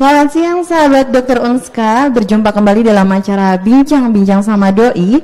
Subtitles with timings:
[0.00, 1.44] Selamat siang sahabat Dr.
[1.44, 5.20] Unska, berjumpa kembali dalam acara Bincang-Bincang sama Doi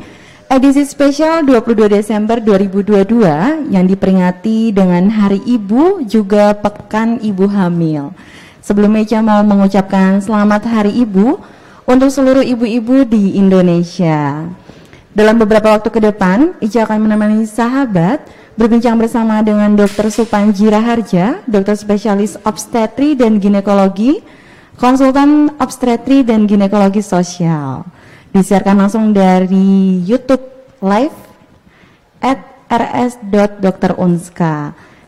[0.52, 8.12] edisi spesial 22 Desember 2022 yang diperingati dengan Hari Ibu juga Pekan Ibu Hamil.
[8.60, 11.40] Sebelum Meja mau mengucapkan selamat Hari Ibu
[11.88, 14.45] untuk seluruh ibu-ibu di Indonesia.
[15.16, 18.28] Dalam beberapa waktu ke depan, Ica akan menemani sahabat
[18.60, 20.12] berbincang bersama dengan Dr.
[20.12, 24.20] Supanji Raharja, dokter spesialis obstetri dan ginekologi,
[24.76, 27.84] konsultan obstetri dan ginekologi sosial.
[28.32, 30.45] Disiarkan langsung dari YouTube
[30.84, 31.16] live
[32.20, 34.54] at rs.drunska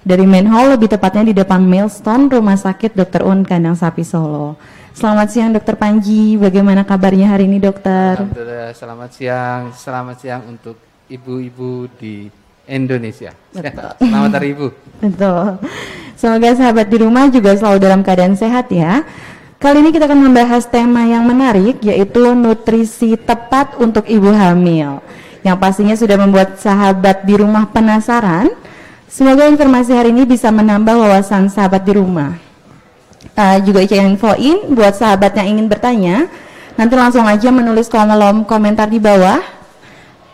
[0.08, 3.28] dari main hall lebih tepatnya di depan Milestone Rumah Sakit Dr.
[3.28, 4.56] Un Kandang Sapi Solo.
[4.96, 8.18] Selamat siang Dokter Panji, bagaimana kabarnya hari ini dokter?
[8.18, 10.74] Alhamdulillah, selamat siang, selamat siang untuk
[11.06, 12.26] ibu-ibu di
[12.66, 13.30] Indonesia.
[13.52, 13.92] Betul.
[14.02, 14.68] Selamat hari ibu.
[15.00, 15.56] Betul.
[16.18, 19.06] Semoga sahabat di rumah juga selalu dalam keadaan sehat ya.
[19.58, 25.02] Kali ini kita akan membahas tema yang menarik yaitu nutrisi tepat untuk ibu hamil.
[25.42, 28.54] Yang pastinya sudah membuat sahabat di rumah penasaran.
[29.10, 32.48] Semoga informasi hari ini bisa menambah wawasan sahabat di rumah
[33.38, 36.26] uh, juga Ica infoin buat sahabat yang ingin bertanya
[36.74, 39.38] nanti langsung aja menulis kolom komentar di bawah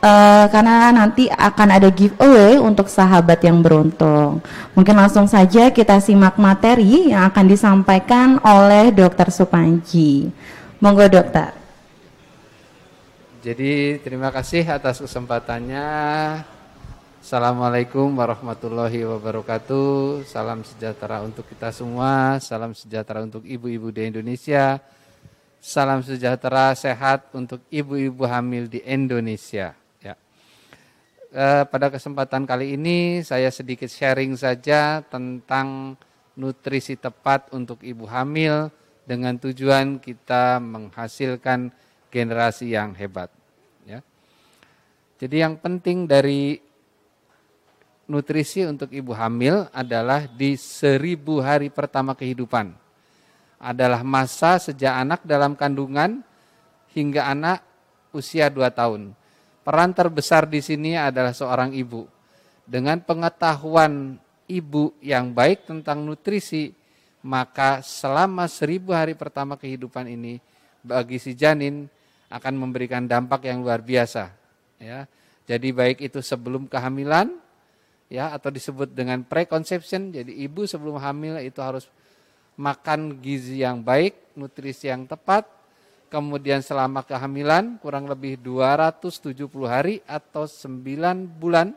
[0.05, 4.45] uh, karena nanti akan ada giveaway untuk sahabat yang beruntung
[4.77, 10.29] mungkin langsung saja kita simak materi yang akan disampaikan oleh dokter Supanji
[10.79, 11.57] monggo dokter
[13.41, 15.89] jadi terima kasih atas kesempatannya
[17.25, 20.29] Assalamualaikum warahmatullahi wabarakatuh.
[20.29, 22.37] Salam sejahtera untuk kita semua.
[22.37, 24.77] Salam sejahtera untuk ibu-ibu di Indonesia.
[25.57, 29.73] Salam sejahtera sehat untuk ibu-ibu hamil di Indonesia.
[31.35, 31.67] Ya.
[31.67, 35.99] E, pada kesempatan kali ini saya sedikit sharing saja tentang
[36.39, 38.71] nutrisi tepat untuk ibu hamil
[39.03, 41.75] dengan tujuan kita menghasilkan
[42.15, 43.35] generasi yang hebat.
[43.83, 43.99] Ya.
[45.19, 46.63] Jadi yang penting dari
[48.07, 52.71] nutrisi untuk ibu hamil adalah di seribu hari pertama kehidupan.
[53.59, 56.21] Adalah masa sejak anak dalam kandungan
[56.93, 57.65] hingga anak
[58.15, 59.17] usia dua tahun.
[59.65, 62.05] Peran terbesar di sini adalah seorang ibu.
[62.69, 66.69] Dengan pengetahuan ibu yang baik tentang nutrisi,
[67.25, 70.37] maka selama seribu hari pertama kehidupan ini
[70.85, 71.89] bagi si janin
[72.29, 74.29] akan memberikan dampak yang luar biasa.
[74.77, 75.09] Ya,
[75.49, 77.33] jadi baik itu sebelum kehamilan
[78.13, 80.13] ya atau disebut dengan preconception.
[80.13, 81.89] Jadi ibu sebelum hamil itu harus
[82.61, 85.49] makan gizi yang baik, nutrisi yang tepat.
[86.13, 91.75] Kemudian selama kehamilan kurang lebih 270 hari atau 9 bulan.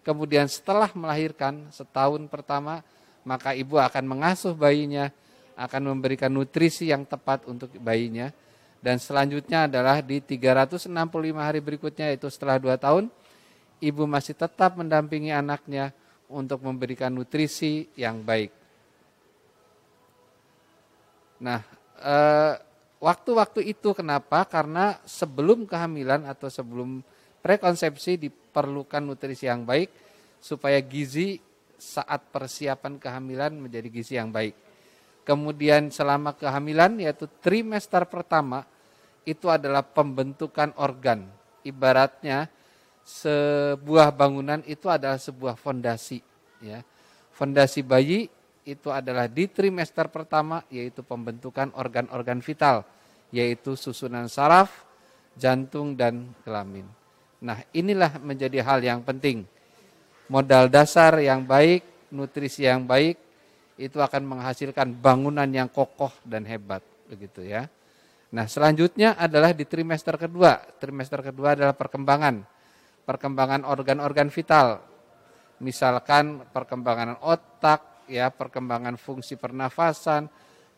[0.00, 2.80] Kemudian setelah melahirkan setahun pertama
[3.28, 5.12] maka ibu akan mengasuh bayinya,
[5.52, 8.32] akan memberikan nutrisi yang tepat untuk bayinya.
[8.78, 10.88] Dan selanjutnya adalah di 365
[11.36, 13.04] hari berikutnya itu setelah 2 tahun
[13.82, 15.94] ibu masih tetap mendampingi anaknya
[16.30, 18.52] untuk memberikan nutrisi yang baik.
[21.42, 21.62] Nah,
[22.02, 22.54] eh,
[22.98, 24.44] waktu-waktu itu kenapa?
[24.46, 27.02] Karena sebelum kehamilan atau sebelum
[27.42, 29.90] prekonsepsi diperlukan nutrisi yang baik
[30.38, 31.38] supaya gizi
[31.78, 34.54] saat persiapan kehamilan menjadi gizi yang baik.
[35.22, 38.66] Kemudian selama kehamilan yaitu trimester pertama
[39.22, 41.28] itu adalah pembentukan organ.
[41.62, 42.48] Ibaratnya
[43.04, 46.20] sebuah bangunan itu adalah sebuah fondasi
[46.64, 46.80] ya.
[47.36, 48.26] Fondasi bayi
[48.68, 52.84] itu adalah di trimester pertama yaitu pembentukan organ-organ vital
[53.32, 54.84] yaitu susunan saraf,
[55.36, 56.84] jantung dan kelamin.
[57.40, 59.44] Nah, inilah menjadi hal yang penting.
[60.28, 63.16] Modal dasar yang baik, nutrisi yang baik
[63.80, 67.68] itu akan menghasilkan bangunan yang kokoh dan hebat begitu ya.
[68.28, 70.60] Nah, selanjutnya adalah di trimester kedua.
[70.76, 72.58] Trimester kedua adalah perkembangan
[73.08, 74.84] perkembangan organ-organ vital.
[75.64, 80.26] Misalkan perkembangan otak, ya, perkembangan fungsi pernafasan,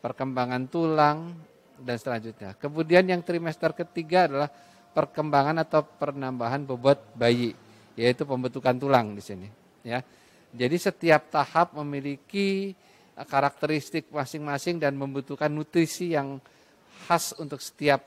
[0.03, 1.33] perkembangan tulang
[1.81, 2.53] dan selanjutnya.
[2.59, 4.49] Kemudian yang trimester ketiga adalah
[4.91, 7.55] perkembangan atau penambahan bobot bayi,
[7.95, 9.47] yaitu pembentukan tulang di sini,
[9.81, 10.03] ya.
[10.51, 12.75] Jadi setiap tahap memiliki
[13.15, 16.43] karakteristik masing-masing dan membutuhkan nutrisi yang
[17.07, 18.03] khas untuk setiap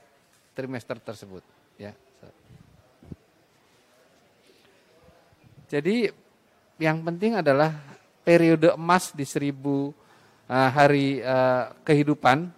[0.52, 1.40] trimester tersebut,
[1.80, 1.96] ya.
[5.72, 6.12] Jadi
[6.76, 7.72] yang penting adalah
[8.24, 9.92] periode emas di seribu
[10.48, 12.48] uh, hari uh, kehidupan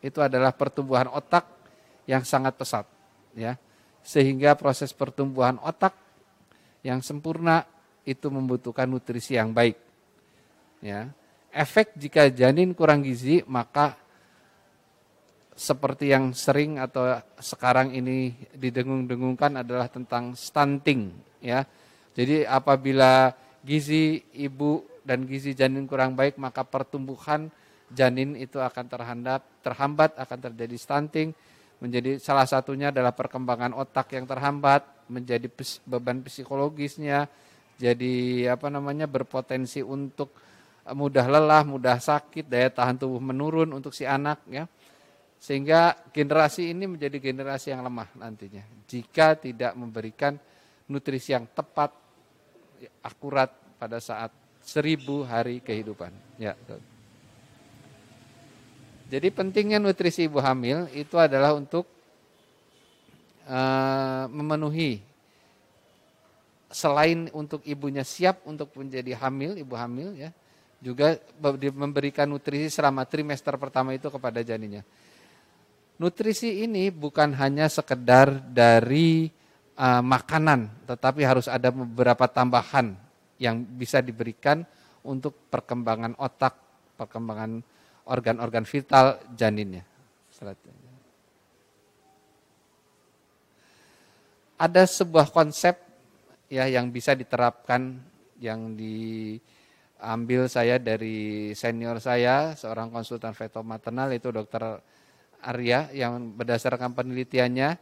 [0.00, 1.44] itu adalah pertumbuhan otak
[2.06, 2.86] yang sangat pesat,
[3.34, 3.58] ya.
[4.04, 5.96] Sehingga proses pertumbuhan otak
[6.84, 7.64] yang sempurna
[8.04, 9.80] itu membutuhkan nutrisi yang baik.
[10.84, 11.08] Ya.
[11.48, 13.96] Efek jika janin kurang gizi maka
[15.54, 21.64] seperti yang sering atau sekarang ini didengung-dengungkan adalah tentang stunting ya.
[22.12, 23.32] Jadi apabila
[23.64, 27.48] gizi ibu dan gizi janin kurang baik maka pertumbuhan
[27.92, 31.32] janin itu akan terhambat, terhambat akan terjadi stunting.
[31.82, 35.50] Menjadi salah satunya adalah perkembangan otak yang terhambat, menjadi
[35.84, 37.28] beban psikologisnya,
[37.76, 40.32] jadi apa namanya berpotensi untuk
[40.84, 44.64] mudah lelah, mudah sakit, daya tahan tubuh menurun untuk si anak ya.
[45.36, 50.40] Sehingga generasi ini menjadi generasi yang lemah nantinya jika tidak memberikan
[50.88, 51.92] nutrisi yang tepat,
[53.02, 54.32] akurat pada saat
[54.64, 56.10] seribu hari kehidupan.
[56.40, 56.56] Ya.
[59.12, 61.84] Jadi pentingnya nutrisi ibu hamil itu adalah untuk
[63.44, 65.04] uh, memenuhi
[66.74, 70.34] selain untuk ibunya siap untuk menjadi hamil, ibu hamil ya,
[70.82, 71.14] juga
[71.70, 74.82] memberikan nutrisi selama trimester pertama itu kepada janinnya.
[75.94, 79.30] Nutrisi ini bukan hanya sekedar dari
[79.78, 82.94] uh, makanan, tetapi harus ada beberapa tambahan
[83.38, 84.62] yang bisa diberikan
[85.04, 86.56] untuk perkembangan otak,
[86.96, 87.60] perkembangan
[88.08, 89.84] organ-organ vital janinnya.
[94.54, 95.76] Ada sebuah konsep
[96.48, 97.98] ya yang bisa diterapkan
[98.38, 104.62] yang diambil saya dari senior saya, seorang konsultan feto maternal itu dokter
[105.44, 107.76] Arya yang berdasarkan penelitiannya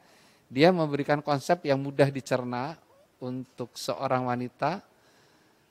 [0.52, 2.76] dia memberikan konsep yang mudah dicerna
[3.24, 4.84] untuk seorang wanita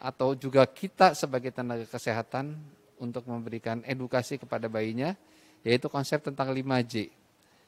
[0.01, 2.57] atau juga kita sebagai tenaga kesehatan
[2.98, 5.13] untuk memberikan edukasi kepada bayinya
[5.62, 7.13] yaitu konsep tentang 5J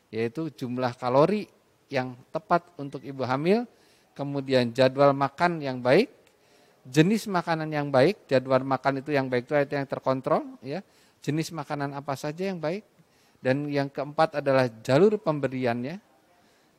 [0.09, 1.45] yaitu jumlah kalori
[1.93, 3.69] yang tepat untuk ibu hamil,
[4.17, 6.09] kemudian jadwal makan yang baik,
[6.85, 10.81] jenis makanan yang baik, jadwal makan itu yang baik itu yang terkontrol ya.
[11.23, 12.83] Jenis makanan apa saja yang baik,
[13.39, 16.01] dan yang keempat adalah jalur pemberiannya.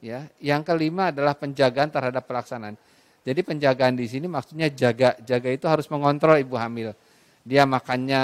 [0.04, 2.76] Ya, yang kelima adalah penjagaan terhadap pelaksanaan.
[3.24, 6.92] Jadi penjagaan di sini maksudnya jaga, jaga itu harus mengontrol ibu hamil.
[7.40, 8.20] Dia makannya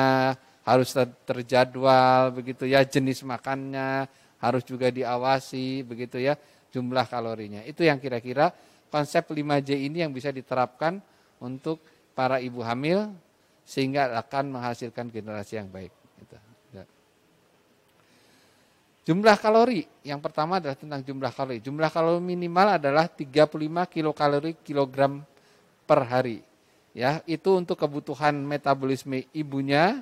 [0.61, 0.93] harus
[1.25, 4.05] terjadwal begitu ya, jenis makannya
[4.45, 6.37] harus juga diawasi begitu ya,
[6.69, 7.65] jumlah kalorinya.
[7.65, 8.53] Itu yang kira-kira
[8.93, 11.01] konsep 5J ini yang bisa diterapkan
[11.41, 11.81] untuk
[12.13, 13.09] para ibu hamil
[13.65, 16.00] sehingga akan menghasilkan generasi yang baik.
[19.11, 21.59] Jumlah kalori, yang pertama adalah tentang jumlah kalori.
[21.59, 23.51] Jumlah kalori minimal adalah 35
[23.91, 25.27] kilokalori kilogram
[25.83, 26.47] per hari.
[26.95, 29.99] Ya, itu untuk kebutuhan metabolisme ibunya,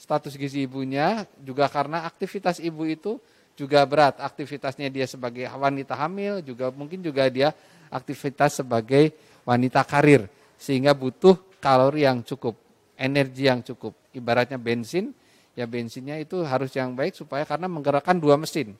[0.00, 3.20] status gizi ibunya, juga karena aktivitas ibu itu
[3.60, 4.24] juga berat.
[4.24, 7.52] Aktivitasnya dia sebagai wanita hamil, juga mungkin juga dia
[7.92, 9.12] aktivitas sebagai
[9.44, 10.32] wanita karir.
[10.56, 12.56] Sehingga butuh kalori yang cukup,
[12.96, 13.92] energi yang cukup.
[14.16, 15.12] Ibaratnya bensin,
[15.56, 18.76] ya bensinnya itu harus yang baik supaya karena menggerakkan dua mesin.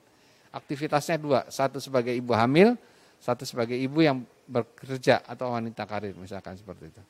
[0.53, 2.77] Aktivitasnya dua, satu sebagai ibu hamil,
[3.17, 7.01] satu sebagai ibu yang bekerja atau wanita karir misalkan seperti itu.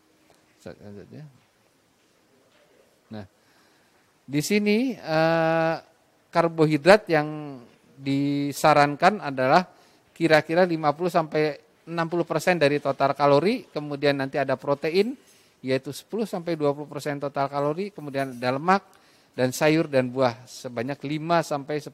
[3.14, 3.24] Nah,
[4.26, 5.76] di sini eh,
[6.32, 7.60] karbohidrat yang
[7.98, 9.64] disarankan adalah
[10.12, 11.44] kira-kira 50 sampai
[11.88, 15.16] 60% dari total kalori, kemudian nanti ada protein
[15.64, 16.86] yaitu 10 sampai 20%
[17.18, 18.84] total kalori, kemudian ada lemak
[19.38, 21.94] dan sayur dan buah sebanyak 5 sampai 10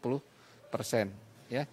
[0.72, 1.12] persen.
[1.52, 1.68] Ya.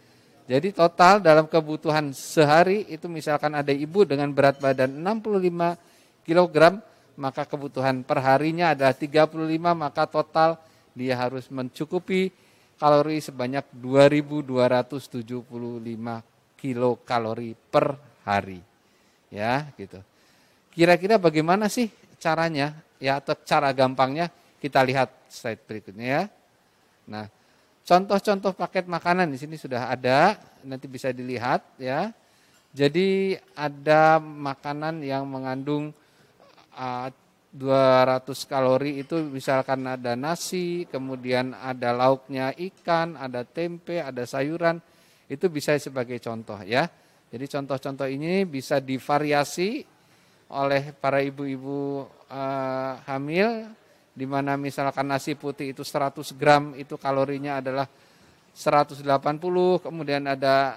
[0.50, 6.82] Jadi total dalam kebutuhan sehari itu misalkan ada ibu dengan berat badan 65 kg,
[7.14, 9.30] maka kebutuhan perharinya adalah 35,
[9.78, 10.58] maka total
[10.90, 12.34] dia harus mencukupi
[12.74, 15.46] kalori sebanyak 2275
[16.58, 17.94] kilokalori per
[18.26, 18.58] hari.
[19.30, 20.02] Ya, gitu.
[20.74, 21.86] Kira-kira bagaimana sih
[22.18, 22.74] caranya?
[22.98, 26.22] Ya, atau cara gampangnya kita lihat slide berikutnya ya.
[27.08, 27.26] Nah,
[27.82, 32.12] contoh-contoh paket makanan di sini sudah ada, nanti bisa dilihat ya.
[32.70, 35.90] Jadi ada makanan yang mengandung
[36.78, 37.10] uh,
[37.50, 44.78] 200 kalori itu misalkan ada nasi, kemudian ada lauknya ikan, ada tempe, ada sayuran,
[45.26, 46.86] itu bisa sebagai contoh ya.
[47.30, 49.82] Jadi contoh-contoh ini bisa divariasi
[50.50, 53.70] oleh para ibu-ibu uh, hamil
[54.20, 57.88] di mana misalkan nasi putih itu 100 gram itu kalorinya adalah
[58.52, 59.00] 180,
[59.80, 60.76] kemudian ada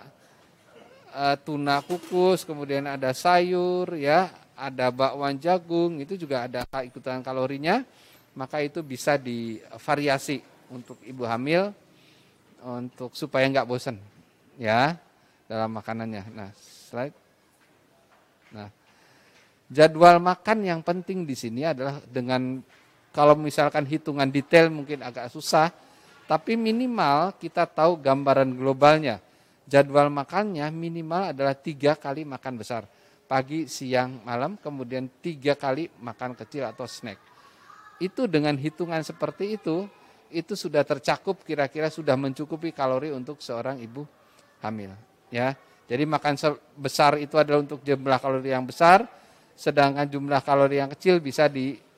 [1.11, 7.83] uh, tuna kukus, kemudian ada sayur ya, ada bakwan jagung, itu juga ada ikutan kalorinya,
[8.31, 10.39] maka itu bisa divariasi
[10.71, 11.75] untuk ibu hamil
[12.63, 13.99] untuk supaya nggak bosan
[14.55, 14.95] ya
[15.51, 16.23] dalam makanannya.
[16.31, 17.17] Nah, slide.
[18.55, 18.71] Nah,
[19.67, 22.63] jadwal makan yang penting di sini adalah dengan
[23.13, 25.69] kalau misalkan hitungan detail mungkin agak susah,
[26.23, 29.19] Tapi minimal kita tahu gambaran globalnya.
[29.67, 32.87] Jadwal makannya minimal adalah tiga kali makan besar.
[33.27, 37.19] Pagi, siang, malam, kemudian tiga kali makan kecil atau snack.
[37.99, 39.87] Itu dengan hitungan seperti itu,
[40.33, 44.03] itu sudah tercakup kira-kira sudah mencukupi kalori untuk seorang ibu
[44.59, 44.91] hamil.
[45.31, 45.55] Ya,
[45.87, 46.35] jadi makan
[46.75, 49.07] besar itu adalah untuk jumlah kalori yang besar,
[49.55, 51.47] sedangkan jumlah kalori yang kecil bisa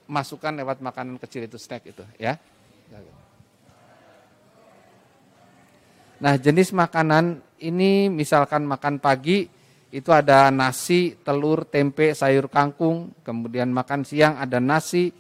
[0.06, 2.06] dimasukkan lewat makanan kecil itu snack itu.
[2.22, 2.38] Ya.
[6.22, 9.50] Nah, jenis makanan ini misalkan makan pagi
[9.92, 15.12] itu ada nasi, telur, tempe, sayur kangkung, kemudian makan siang ada nasi,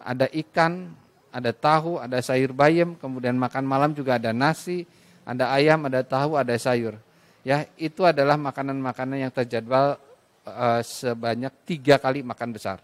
[0.00, 0.92] ada ikan,
[1.32, 4.84] ada tahu, ada sayur bayam, kemudian makan malam juga ada nasi,
[5.24, 6.96] ada ayam, ada tahu, ada sayur.
[7.44, 10.00] Ya, itu adalah makanan-makanan yang terjadwal
[10.48, 12.80] uh, sebanyak tiga kali makan besar.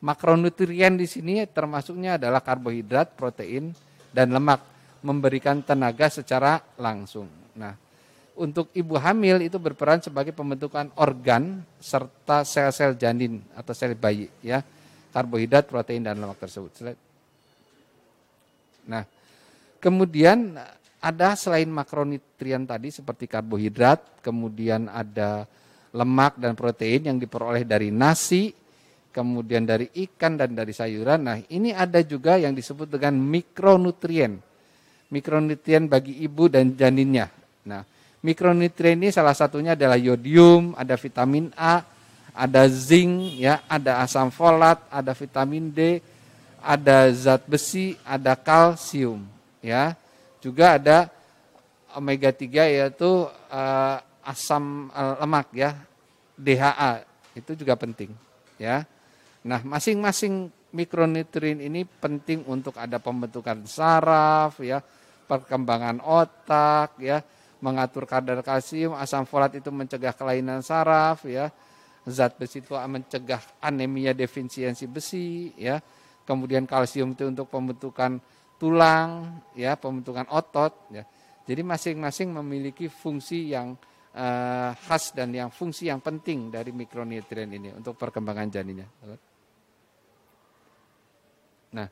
[0.00, 3.76] Makronutrien di sini termasuknya adalah karbohidrat, protein,
[4.10, 4.64] dan lemak
[5.04, 7.28] memberikan tenaga secara langsung.
[7.52, 7.76] Nah,
[8.40, 14.64] untuk ibu hamil itu berperan sebagai pembentukan organ serta sel-sel janin atau sel bayi ya.
[15.10, 16.96] Karbohidrat, protein dan lemak tersebut.
[18.86, 19.04] Nah,
[19.82, 20.56] kemudian
[21.00, 25.48] ada selain makronutrien tadi seperti karbohidrat, kemudian ada
[25.90, 28.54] lemak dan protein yang diperoleh dari nasi,
[29.10, 31.20] kemudian dari ikan dan dari sayuran.
[31.26, 34.38] Nah, ini ada juga yang disebut dengan mikronutrien
[35.10, 37.28] mikronutrien bagi ibu dan janinnya.
[37.66, 37.82] Nah,
[38.22, 41.82] mikronutrien ini salah satunya adalah yodium, ada vitamin A,
[42.32, 45.98] ada zinc, ya, ada asam folat, ada vitamin D,
[46.62, 49.26] ada zat besi, ada kalsium,
[49.60, 49.98] ya.
[50.40, 51.10] Juga ada
[51.92, 55.76] omega 3 yaitu uh, asam uh, lemak ya,
[56.38, 57.04] DHA.
[57.34, 58.14] Itu juga penting,
[58.56, 58.86] ya.
[59.40, 64.84] Nah, masing-masing mikronutrien ini penting untuk ada pembentukan saraf ya,
[65.24, 67.24] perkembangan otak ya,
[67.64, 71.48] mengatur kadar kalsium, asam folat itu mencegah kelainan saraf ya.
[72.08, 75.80] Zat besi itu mencegah anemia defisiensi besi ya.
[76.24, 78.20] Kemudian kalsium itu untuk pembentukan
[78.60, 81.04] tulang ya, pembentukan otot ya.
[81.48, 83.74] Jadi masing-masing memiliki fungsi yang
[84.14, 88.88] uh, khas dan yang fungsi yang penting dari mikronutrien ini untuk perkembangan janinnya.
[91.70, 91.88] Nah,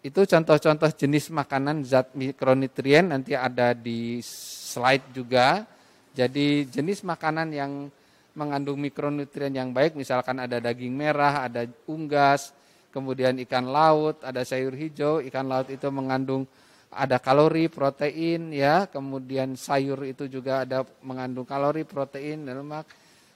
[0.00, 5.68] itu contoh-contoh jenis makanan zat mikronutrien nanti ada di slide juga.
[6.16, 7.92] Jadi jenis makanan yang
[8.32, 12.56] mengandung mikronutrien yang baik misalkan ada daging merah, ada unggas,
[12.94, 16.48] kemudian ikan laut, ada sayur hijau, ikan laut itu mengandung
[16.90, 22.86] ada kalori, protein ya, kemudian sayur itu juga ada mengandung kalori, protein dan lemak.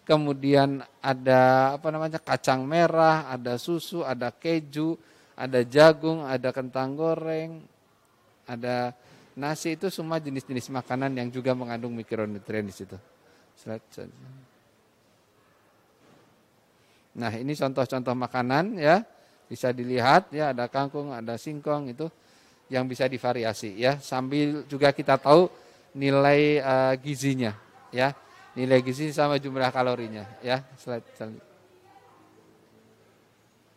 [0.04, 5.00] Kemudian ada apa namanya kacang merah, ada susu, ada keju,
[5.34, 7.62] ada jagung, ada kentang goreng,
[8.46, 8.94] ada
[9.34, 12.94] nasi itu semua jenis-jenis makanan yang juga mengandung mikronutrien di situ.
[17.14, 19.02] Nah, ini contoh-contoh makanan ya.
[19.44, 22.08] Bisa dilihat ya ada kangkung, ada singkong itu
[22.72, 24.00] yang bisa divariasi ya.
[24.00, 25.46] Sambil juga kita tahu
[25.94, 27.54] nilai uh, gizinya
[27.92, 28.14] ya.
[28.54, 30.62] Nilai gizi sama jumlah kalorinya ya.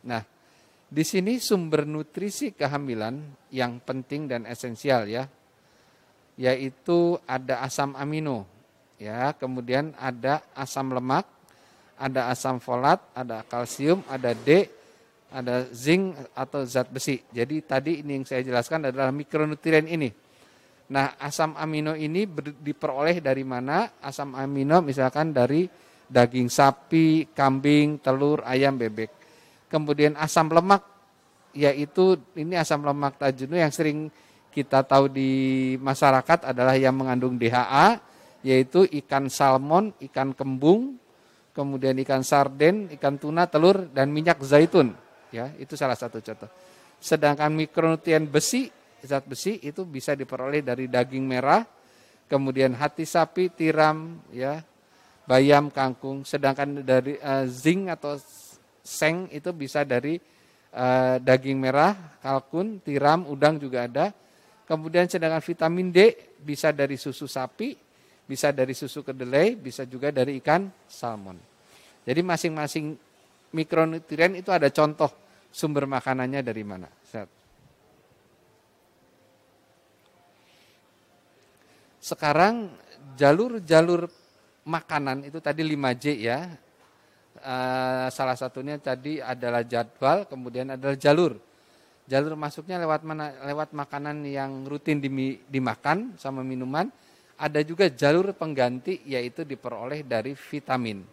[0.06, 0.22] Nah,
[0.88, 3.20] di sini sumber nutrisi kehamilan
[3.52, 5.28] yang penting dan esensial ya,
[6.40, 8.48] yaitu ada asam amino,
[8.96, 11.28] ya, kemudian ada asam lemak,
[12.00, 14.70] ada asam folat, ada kalsium, ada D,
[15.28, 17.20] ada zinc atau zat besi.
[17.36, 20.08] Jadi tadi ini yang saya jelaskan adalah mikronutrien ini.
[20.88, 22.24] Nah, asam amino ini
[22.64, 24.00] diperoleh dari mana?
[24.00, 25.68] Asam amino misalkan dari
[26.08, 29.17] daging sapi, kambing, telur, ayam, bebek.
[29.68, 30.84] Kemudian asam lemak
[31.58, 34.14] yaitu ini asam lemak tajunu yang sering
[34.54, 35.30] kita tahu di
[35.82, 38.00] masyarakat adalah yang mengandung DHA
[38.46, 40.96] yaitu ikan salmon, ikan kembung,
[41.52, 44.94] kemudian ikan sarden, ikan tuna, telur dan minyak zaitun.
[45.34, 46.48] Ya, itu salah satu contoh.
[47.02, 48.72] Sedangkan mikronutrien besi,
[49.04, 51.66] zat besi itu bisa diperoleh dari daging merah,
[52.32, 54.64] kemudian hati sapi, tiram, ya,
[55.28, 56.24] bayam, kangkung.
[56.24, 58.16] Sedangkan dari uh, zinc atau
[58.88, 60.16] seng itu bisa dari
[60.72, 64.16] uh, daging merah, kalkun, tiram, udang juga ada.
[64.64, 67.76] Kemudian sedangkan vitamin D bisa dari susu sapi,
[68.24, 71.36] bisa dari susu kedelai, bisa juga dari ikan salmon.
[72.08, 72.96] Jadi masing-masing
[73.52, 75.12] mikronutrien itu ada contoh
[75.52, 76.88] sumber makanannya dari mana.
[82.08, 82.72] Sekarang
[83.20, 84.08] jalur-jalur
[84.64, 86.48] makanan itu tadi 5J ya,
[87.38, 91.38] Uh, salah satunya tadi adalah jadwal, kemudian adalah jalur.
[92.08, 93.36] Jalur masuknya lewat mana?
[93.46, 95.04] Lewat makanan yang rutin
[95.52, 96.88] dimakan sama minuman.
[97.38, 101.06] Ada juga jalur pengganti yaitu diperoleh dari vitamin.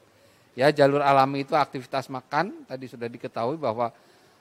[0.54, 2.64] Ya, jalur alami itu aktivitas makan.
[2.64, 3.90] Tadi sudah diketahui bahwa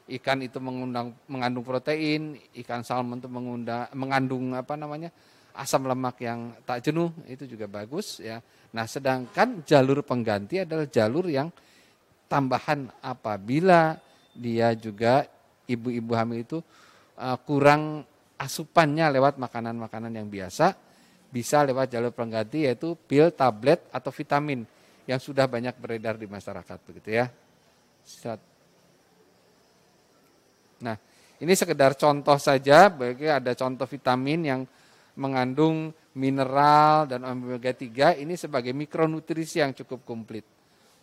[0.08, 5.10] ikan itu mengundang, mengandung protein, ikan salmon itu mengundang, mengandung apa namanya
[5.54, 8.42] asam lemak yang tak jenuh itu juga bagus ya.
[8.74, 11.50] Nah, sedangkan jalur pengganti adalah jalur yang
[12.34, 14.02] tambahan apabila
[14.34, 15.30] dia juga
[15.70, 16.58] ibu-ibu hamil itu
[17.22, 18.02] uh, kurang
[18.42, 20.74] asupannya lewat makanan-makanan yang biasa,
[21.30, 24.66] bisa lewat jalur pengganti yaitu pil, tablet atau vitamin
[25.06, 27.30] yang sudah banyak beredar di masyarakat begitu ya.
[30.82, 30.98] Nah,
[31.38, 34.62] ini sekedar contoh saja, bagi ada contoh vitamin yang
[35.14, 40.46] mengandung mineral dan omega 3 ini sebagai mikronutrisi yang cukup komplit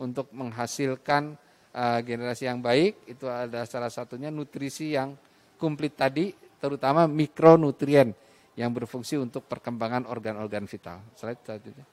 [0.00, 1.36] untuk menghasilkan
[1.76, 5.12] uh, generasi yang baik itu ada salah satunya nutrisi yang
[5.60, 8.16] komplit tadi terutama mikronutrien
[8.56, 11.00] yang berfungsi untuk perkembangan organ-organ vital.
[11.16, 11.86] Slide selanjutnya.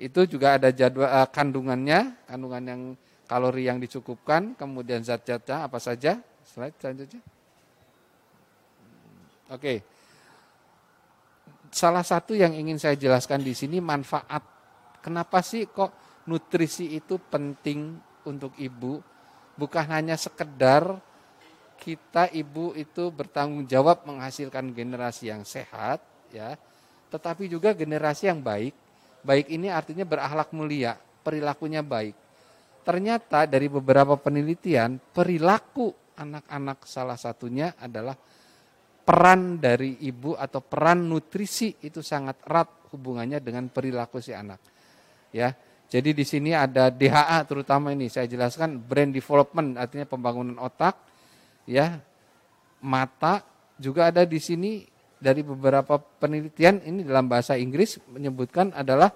[0.00, 2.82] Itu juga ada jadwal uh, kandungannya, kandungan yang
[3.28, 6.18] kalori yang dicukupkan, kemudian zat-zatnya apa saja.
[6.42, 7.22] Slide selanjutnya.
[9.54, 9.86] Oke.
[11.70, 14.42] Salah satu yang ingin saya jelaskan di sini manfaat.
[15.00, 15.92] Kenapa sih kok
[16.28, 17.96] nutrisi itu penting
[18.28, 19.00] untuk ibu,
[19.56, 21.00] bukan hanya sekedar
[21.80, 26.60] kita ibu itu bertanggung jawab menghasilkan generasi yang sehat, ya,
[27.08, 28.76] tetapi juga generasi yang baik.
[29.20, 32.16] Baik ini artinya berakhlak mulia, perilakunya baik.
[32.84, 38.16] Ternyata dari beberapa penelitian, perilaku anak-anak salah satunya adalah
[39.00, 44.79] peran dari ibu atau peran nutrisi itu sangat erat hubungannya dengan perilaku si anak.
[45.30, 45.54] Ya,
[45.90, 50.94] jadi di sini ada DHA terutama ini saya jelaskan brain development artinya pembangunan otak
[51.66, 51.98] ya.
[52.80, 53.44] Mata
[53.76, 54.86] juga ada di sini
[55.20, 59.12] dari beberapa penelitian ini dalam bahasa Inggris menyebutkan adalah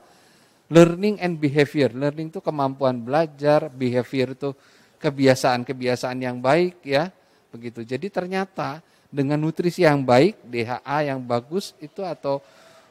[0.69, 1.95] learning and behavior.
[1.95, 4.51] Learning itu kemampuan belajar, behavior itu
[4.99, 7.09] kebiasaan-kebiasaan yang baik ya.
[7.55, 7.87] Begitu.
[7.87, 8.83] Jadi ternyata
[9.15, 12.43] dengan nutrisi yang baik, DHA yang bagus itu atau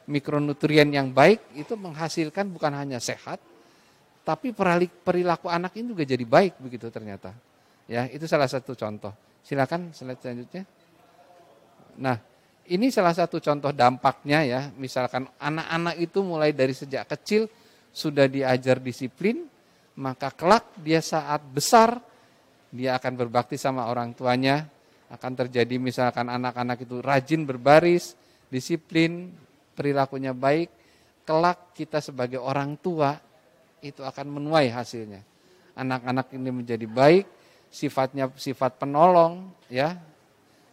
[0.04, 3.40] mikronutrien yang baik itu menghasilkan bukan hanya sehat
[4.24, 4.56] tapi
[5.04, 7.36] perilaku anak ini juga jadi baik begitu ternyata.
[7.84, 9.12] Ya, itu salah satu contoh.
[9.44, 10.64] Silakan slide selanjutnya.
[12.00, 12.16] Nah,
[12.72, 14.60] ini salah satu contoh dampaknya ya.
[14.80, 17.52] Misalkan anak-anak itu mulai dari sejak kecil
[17.92, 19.44] sudah diajar disiplin,
[20.00, 22.00] maka kelak dia saat besar
[22.72, 24.64] dia akan berbakti sama orang tuanya,
[25.12, 28.16] akan terjadi misalkan anak-anak itu rajin berbaris,
[28.48, 29.36] disiplin,
[29.74, 30.70] perilakunya baik,
[31.26, 33.18] kelak kita sebagai orang tua
[33.84, 35.20] itu akan menuai hasilnya.
[35.74, 37.26] Anak-anak ini menjadi baik,
[37.68, 39.98] sifatnya sifat penolong ya.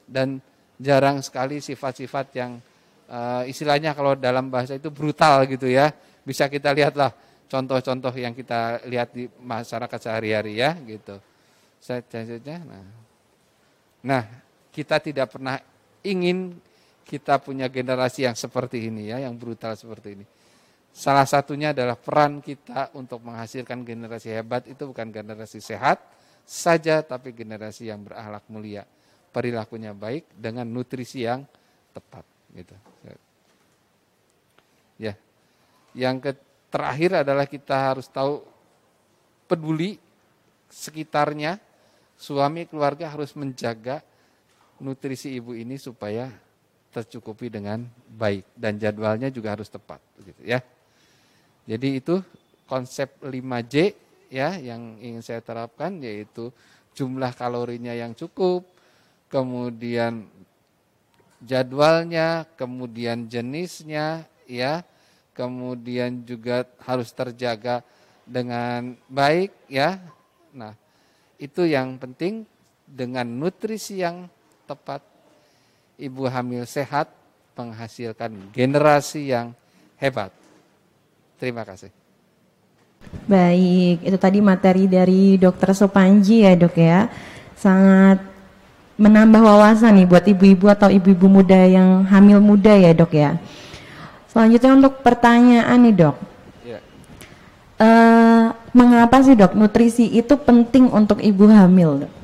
[0.05, 0.39] Dan
[0.77, 2.61] jarang sekali sifat-sifat yang
[3.09, 5.89] uh, istilahnya kalau dalam bahasa itu brutal gitu ya.
[6.21, 7.11] Bisa kita lihatlah
[7.51, 11.19] contoh-contoh yang kita lihat di masyarakat sehari-hari ya gitu.
[11.81, 12.05] Saya
[12.63, 12.85] nah.
[14.01, 14.23] Nah,
[14.71, 15.59] kita tidak pernah
[16.05, 16.55] ingin
[17.05, 20.25] kita punya generasi yang seperti ini ya, yang brutal seperti ini.
[20.91, 26.03] Salah satunya adalah peran kita untuk menghasilkan generasi hebat itu bukan generasi sehat
[26.43, 28.83] saja, tapi generasi yang berakhlak mulia,
[29.31, 31.47] perilakunya baik dengan nutrisi yang
[31.95, 32.27] tepat.
[32.51, 32.75] Gitu.
[34.99, 35.15] Ya,
[35.95, 36.35] yang ke,
[36.67, 38.43] terakhir adalah kita harus tahu
[39.47, 39.95] peduli
[40.67, 41.59] sekitarnya,
[42.19, 44.03] suami keluarga harus menjaga
[44.79, 46.27] nutrisi ibu ini supaya
[46.91, 50.59] tercukupi dengan baik dan jadwalnya juga harus tepat begitu ya.
[51.65, 52.19] Jadi itu
[52.67, 53.75] konsep 5J
[54.31, 56.51] ya yang ingin saya terapkan yaitu
[56.91, 58.67] jumlah kalorinya yang cukup,
[59.31, 60.27] kemudian
[61.43, 64.83] jadwalnya, kemudian jenisnya ya,
[65.31, 67.81] kemudian juga harus terjaga
[68.27, 69.99] dengan baik ya.
[70.51, 70.75] Nah,
[71.39, 72.43] itu yang penting
[72.83, 74.27] dengan nutrisi yang
[74.67, 75.10] tepat
[76.01, 77.13] ibu hamil sehat
[77.53, 79.53] menghasilkan generasi yang
[80.01, 80.33] hebat.
[81.37, 81.93] Terima kasih.
[83.29, 87.09] Baik, itu tadi materi dari Dokter Sopanji ya dok ya.
[87.53, 88.21] Sangat
[88.97, 93.37] menambah wawasan nih buat ibu-ibu atau ibu-ibu muda yang hamil muda ya dok ya.
[94.29, 96.17] Selanjutnya untuk pertanyaan nih dok.
[96.65, 96.79] Ya.
[97.81, 102.20] Uh, mengapa sih dok nutrisi itu penting untuk ibu hamil dok?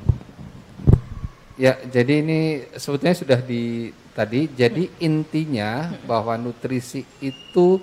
[1.58, 4.46] Ya, jadi ini sebetulnya sudah di tadi.
[4.46, 7.82] Jadi intinya bahwa nutrisi itu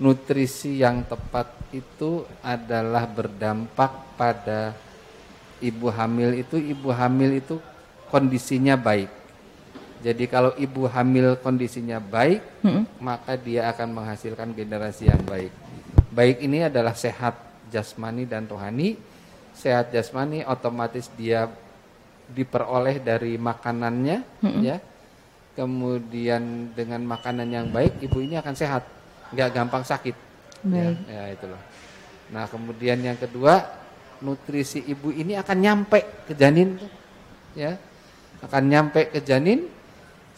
[0.00, 4.72] nutrisi yang tepat itu adalah berdampak pada
[5.60, 7.60] ibu hamil itu ibu hamil itu
[8.08, 9.12] kondisinya baik.
[10.00, 13.04] Jadi kalau ibu hamil kondisinya baik, hmm.
[13.04, 15.52] maka dia akan menghasilkan generasi yang baik.
[16.08, 17.36] Baik ini adalah sehat
[17.68, 18.96] jasmani dan rohani.
[19.52, 21.52] Sehat jasmani otomatis dia
[22.30, 24.62] diperoleh dari makanannya, hmm.
[24.62, 24.76] ya.
[25.54, 28.86] Kemudian dengan makanan yang baik, ibu ini akan sehat,
[29.34, 30.16] nggak gampang sakit.
[30.64, 31.62] Ya, ya itu loh.
[32.30, 33.66] Nah kemudian yang kedua,
[34.22, 36.78] nutrisi ibu ini akan nyampe ke janin,
[37.58, 37.76] ya,
[38.40, 39.68] akan nyampe ke janin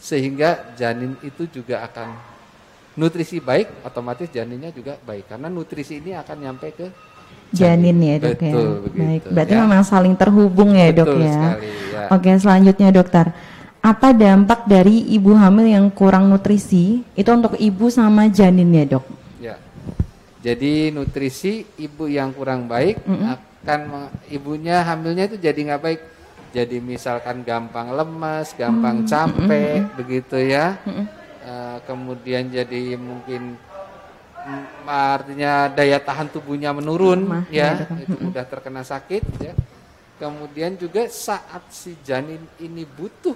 [0.03, 2.11] sehingga janin itu juga akan
[2.99, 6.87] nutrisi baik otomatis janinnya juga baik karena nutrisi ini akan nyampe ke
[7.53, 8.51] janin, ya dok ya.
[8.51, 8.73] Betul, ya.
[8.81, 9.59] Begitu, baik, berarti ya.
[9.61, 11.31] memang saling terhubung ya Betul dok ya.
[11.31, 12.05] Sekali, ya.
[12.11, 13.25] Oke selanjutnya dokter,
[13.79, 19.05] apa dampak dari ibu hamil yang kurang nutrisi itu untuk ibu sama janin ya dok?
[19.37, 19.55] Ya,
[20.41, 23.27] jadi nutrisi ibu yang kurang baik mm -hmm.
[23.37, 23.81] akan
[24.27, 26.01] ibunya hamilnya itu jadi nggak baik
[26.53, 30.77] jadi misalkan gampang lemas, gampang hmm, capek, hmm, hmm, begitu ya.
[30.85, 31.09] Hmm.
[31.43, 33.72] Uh, kemudian jadi mungkin mm,
[34.87, 39.53] artinya daya tahan tubuhnya menurun, Mah, ya, ya itu mudah terkena sakit, ya.
[40.19, 43.35] Kemudian juga saat si janin ini butuh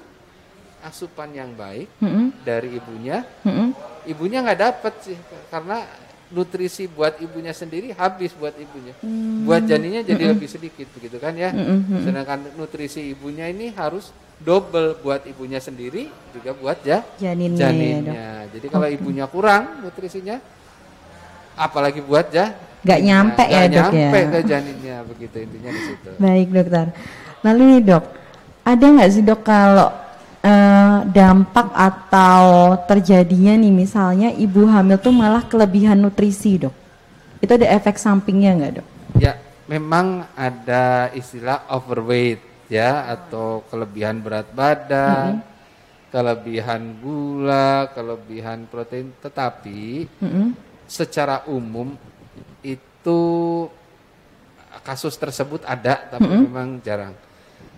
[0.86, 2.46] asupan yang baik hmm.
[2.46, 3.76] dari ibunya, hmm.
[4.08, 5.18] ibunya nggak dapat sih
[5.52, 5.84] karena
[6.28, 8.94] nutrisi buat ibunya sendiri habis buat ibunya.
[9.00, 9.48] Hmm.
[9.48, 10.32] Buat janinnya jadi hmm.
[10.36, 11.52] lebih sedikit begitu kan ya.
[11.56, 11.88] Hmm.
[11.88, 12.04] hmm.
[12.04, 17.58] Sedangkan nutrisi ibunya ini harus double buat ibunya sendiri juga buat ya janinnya.
[17.58, 18.14] janinnya.
[18.14, 20.38] Ya, jadi kalau ibunya kurang nutrisinya
[21.58, 22.54] apalagi buat ya
[22.86, 24.28] nggak nyampe ya dok nyampe ya.
[24.32, 26.10] ke janinnya begitu intinya di situ.
[26.22, 26.86] Baik dokter.
[27.44, 28.06] Lalu nih dok,
[28.64, 29.90] ada nggak sih dok kalau
[30.46, 32.46] uh, dampak atau
[32.88, 36.76] terjadinya nih misalnya ibu hamil tuh malah kelebihan nutrisi dok
[37.42, 38.88] itu ada efek sampingnya nggak dok?
[39.22, 39.34] Ya
[39.70, 42.42] memang ada istilah overweight
[42.72, 46.12] ya atau kelebihan berat badan, mm -hmm.
[46.12, 50.48] kelebihan gula, kelebihan protein, tetapi mm -hmm.
[50.88, 51.94] Secara umum
[52.64, 53.22] itu
[54.82, 56.48] kasus tersebut ada tapi mm -hmm.
[56.48, 57.14] memang jarang.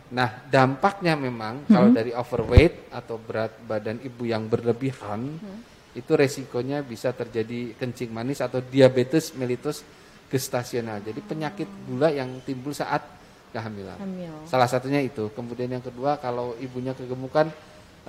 [0.09, 1.69] Nah, dampaknya memang hmm.
[1.69, 5.93] kalau dari overweight atau berat badan ibu yang berlebihan, hmm.
[5.93, 9.85] itu resikonya bisa terjadi kencing manis atau diabetes mellitus
[10.33, 10.97] gestasional.
[11.05, 13.05] Jadi penyakit gula yang timbul saat
[13.53, 14.01] kehamilan.
[14.01, 14.33] Hamil.
[14.49, 15.29] Salah satunya itu.
[15.37, 17.49] Kemudian yang kedua, kalau ibunya kegemukan,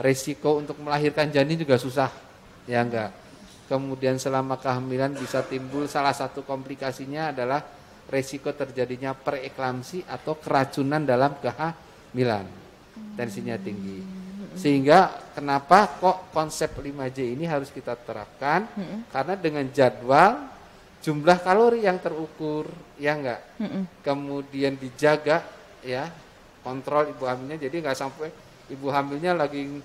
[0.01, 2.09] resiko untuk melahirkan janin juga susah.
[2.65, 3.13] Ya enggak.
[3.71, 7.63] Kemudian selama kehamilan bisa timbul salah satu komplikasinya adalah
[8.11, 12.47] resiko terjadinya preeklamsi atau keracunan dalam kehamilan Milan.
[13.15, 14.03] Tensinya tinggi.
[14.59, 18.67] Sehingga kenapa kok konsep 5J ini harus kita terapkan?
[18.75, 19.07] Hmm.
[19.09, 20.51] Karena dengan jadwal
[21.01, 22.67] jumlah kalori yang terukur,
[22.99, 23.41] ya enggak.
[23.63, 23.87] Hmm.
[24.03, 25.47] Kemudian dijaga
[25.87, 26.11] ya,
[26.67, 28.29] kontrol ibu hamilnya jadi enggak sampai
[28.69, 29.81] ibu hamilnya lagi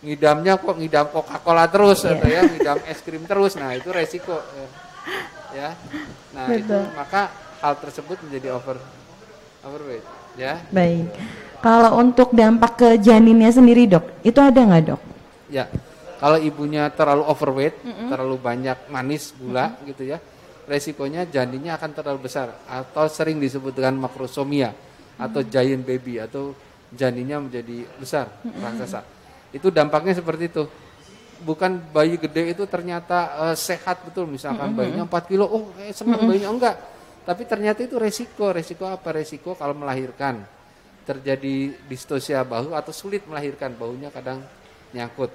[0.00, 2.16] ngidamnya kok ngidam Coca-Cola terus yeah.
[2.16, 3.52] atau ya ngidam es krim terus.
[3.60, 4.66] Nah, itu resiko ya.
[5.52, 5.68] ya.
[6.32, 6.60] Nah, Betul.
[6.64, 7.22] itu maka
[7.60, 8.80] hal tersebut menjadi over
[9.64, 10.04] overweight
[10.40, 10.60] ya.
[10.72, 11.12] Baik.
[11.60, 15.00] Kalau untuk dampak ke janinnya sendiri dok, itu ada nggak dok?
[15.52, 15.68] Ya,
[16.16, 18.08] kalau ibunya terlalu overweight, mm -hmm.
[18.08, 19.88] terlalu banyak manis gula mm -hmm.
[19.92, 20.18] gitu ya,
[20.64, 25.24] resikonya janinnya akan terlalu besar atau sering disebut dengan makrosomia mm -hmm.
[25.28, 26.56] atau giant baby atau
[26.96, 29.19] janinnya menjadi besar mm -hmm.
[29.50, 30.64] Itu dampaknya seperti itu.
[31.40, 35.08] Bukan bayi gede itu ternyata uh, sehat betul, misalkan mm -hmm.
[35.08, 36.28] bayinya 4 kilo, oh eh, senang mm -hmm.
[36.28, 36.76] bayinya enggak.
[37.24, 39.12] Tapi ternyata itu resiko, resiko apa?
[39.12, 40.44] Resiko kalau melahirkan
[41.04, 44.44] terjadi distosia bahu atau sulit melahirkan bahunya kadang
[44.92, 45.32] nyangkut.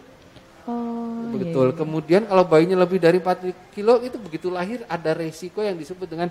[0.65, 1.69] Oh, Betul.
[1.69, 1.77] Iya, iya.
[1.77, 6.29] Kemudian kalau bayinya lebih dari 4 kilo itu begitu lahir ada resiko yang disebut dengan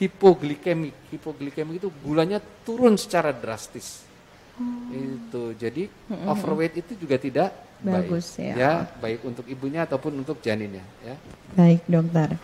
[0.00, 1.12] hipoglikemik.
[1.12, 4.07] Hipoglikemik itu gulanya turun secara drastis.
[4.58, 4.94] Oh.
[4.94, 5.42] Itu.
[5.54, 5.86] Jadi
[6.26, 8.42] overweight itu juga tidak bagus baik.
[8.42, 8.54] ya.
[8.58, 8.72] ya.
[8.98, 11.14] baik untuk ibunya ataupun untuk janinnya ya.
[11.54, 12.34] Baik, dokter.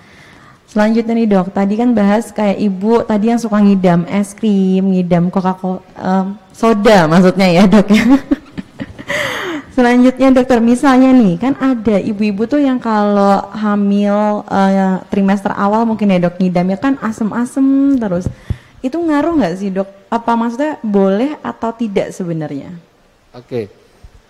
[0.75, 5.31] Selanjutnya nih dok, tadi kan bahas kayak ibu tadi yang suka ngidam es krim, ngidam
[5.31, 8.03] Coca-Cola, um, soda maksudnya ya dok ya.
[9.79, 16.11] Selanjutnya dokter, misalnya nih kan ada ibu-ibu tuh yang kalau hamil uh, trimester awal mungkin
[16.11, 18.27] ya dok ngidamnya kan asem-asem terus.
[18.85, 19.89] Itu ngaruh nggak sih dok?
[20.13, 22.77] Apa maksudnya boleh atau tidak sebenarnya?
[23.33, 23.73] Oke,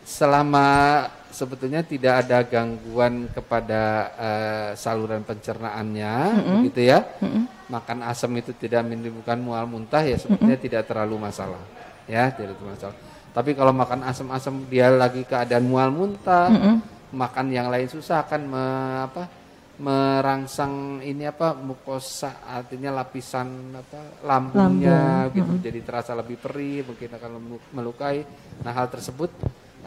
[0.06, 1.02] selama
[1.34, 3.82] sebetulnya tidak ada gangguan kepada
[4.14, 6.60] uh, saluran pencernaannya, mm -hmm.
[6.70, 7.02] gitu ya.
[7.18, 7.44] Mm -hmm.
[7.66, 10.70] Makan asam itu tidak menimbulkan mual muntah ya sebetulnya mm -hmm.
[10.70, 11.62] tidak terlalu masalah,
[12.06, 12.96] ya tidak terlalu masalah.
[13.34, 16.76] Tapi kalau makan asam-asam dia lagi keadaan mual muntah, mm -hmm.
[17.10, 18.64] makan yang lain susah akan me,
[19.10, 19.26] apa,
[19.74, 25.58] merangsang ini apa mukosa artinya lapisan apa lambungnya Lambung.
[25.58, 28.22] gitu jadi terasa lebih perih mungkin akan melu- melukai
[28.62, 29.34] nah hal tersebut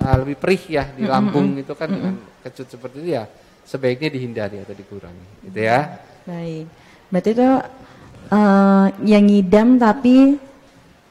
[0.04, 3.23] uh, lebih perih ya di lambung itu kan dengan kecut seperti itu ya
[3.63, 5.80] sebaiknya dihindari atau dikurangi gitu ya
[6.28, 6.67] Baik.
[7.08, 7.50] Berarti itu
[8.28, 10.36] eh, yang ngidam tapi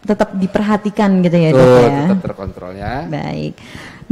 [0.05, 2.01] tetap diperhatikan gitu ya, Dok Tuh, ya.
[2.05, 3.57] tetap terkontrol ya Baik.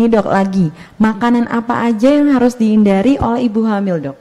[0.01, 4.17] Nih Dok lagi, makanan apa aja yang harus dihindari oleh ibu hamil, Dok?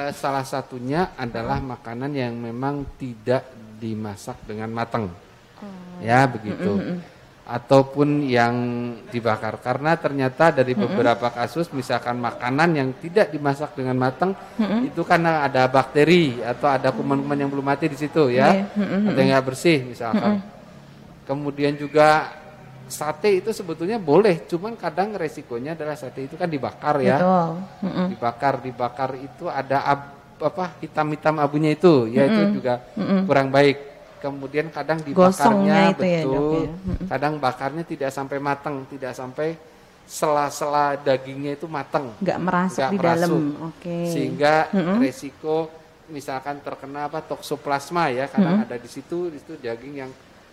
[0.00, 3.44] Eh, salah satunya adalah makanan yang memang tidak
[3.76, 5.12] dimasak dengan matang,
[6.00, 6.96] ya begitu,
[7.44, 8.54] ataupun yang
[9.12, 9.60] dibakar.
[9.60, 14.32] Karena ternyata dari beberapa kasus, misalkan makanan yang tidak dimasak dengan matang,
[14.88, 18.72] itu karena ada bakteri atau ada kuman-kuman yang belum mati di situ, ya, Iya,
[19.04, 20.40] atau yang nggak bersih, misalkan.
[21.28, 22.39] Kemudian juga
[22.90, 27.46] sate itu sebetulnya boleh, cuman kadang resikonya adalah sate itu kan dibakar ya Betul.
[27.86, 28.06] Mm-mm.
[28.10, 32.80] dibakar dibakar itu ada ab- apa hitam-hitam abunya itu ya itu juga
[33.24, 33.76] kurang baik
[34.18, 36.70] kemudian kadang Gosongnya dibakarnya itu ya, Dok, betul ya.
[37.08, 39.48] kadang bakarnya tidak sampai matang tidak sampai
[40.04, 43.30] sela-sela dagingnya itu matang Nggak merasuk nggak di dalam.
[43.30, 43.68] merasuk.
[43.68, 43.98] Oke.
[44.08, 44.54] sehingga
[44.96, 45.56] resiko
[46.08, 50.10] misalkan terkena apa toksoplasma ya kadang ada di situ di situ daging yang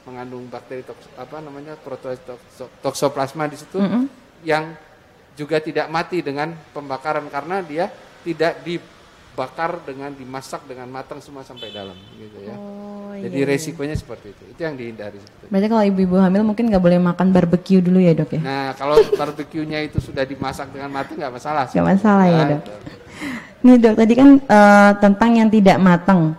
[0.08, 3.78] mengandung bakteri toks, apa namanya prototoksoplasma di situ
[4.48, 4.72] yang
[5.36, 7.92] juga tidak mati dengan pembakaran karena dia
[8.24, 12.56] tidak dibakar dengan dimasak dengan matang semua sampai dalam gitu ya.
[12.56, 13.52] Oh, Jadi iya, iya.
[13.54, 14.44] resikonya seperti itu.
[14.56, 15.20] Itu yang dihindari.
[15.52, 18.42] Berarti kalau ibu-ibu hamil mungkin nggak boleh makan barbeque dulu ya, Dok ya?
[18.42, 21.66] Nah, kalau barbeque-nya itu sudah dimasak dengan matang nggak masalah.
[21.70, 22.62] Nggak masalah ya, Nah, Dok.
[22.62, 22.74] itu.
[23.58, 26.38] Nih dok, tadi kan eh, tentang yang tidak matang.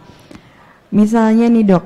[0.95, 1.85] Misalnya nih dok,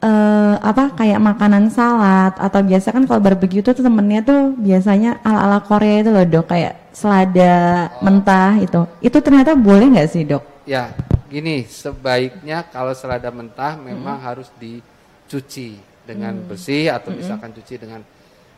[0.00, 5.60] eh, apa kayak makanan salad atau biasa kan kalau barbeque tuh temennya tuh biasanya ala-ala
[5.64, 8.80] Korea itu loh dok, kayak selada mentah itu.
[9.04, 10.64] Itu ternyata boleh nggak sih dok?
[10.64, 10.92] Ya,
[11.28, 18.02] gini, sebaiknya kalau selada mentah memang harus dicuci dengan bersih atau misalkan cuci dengan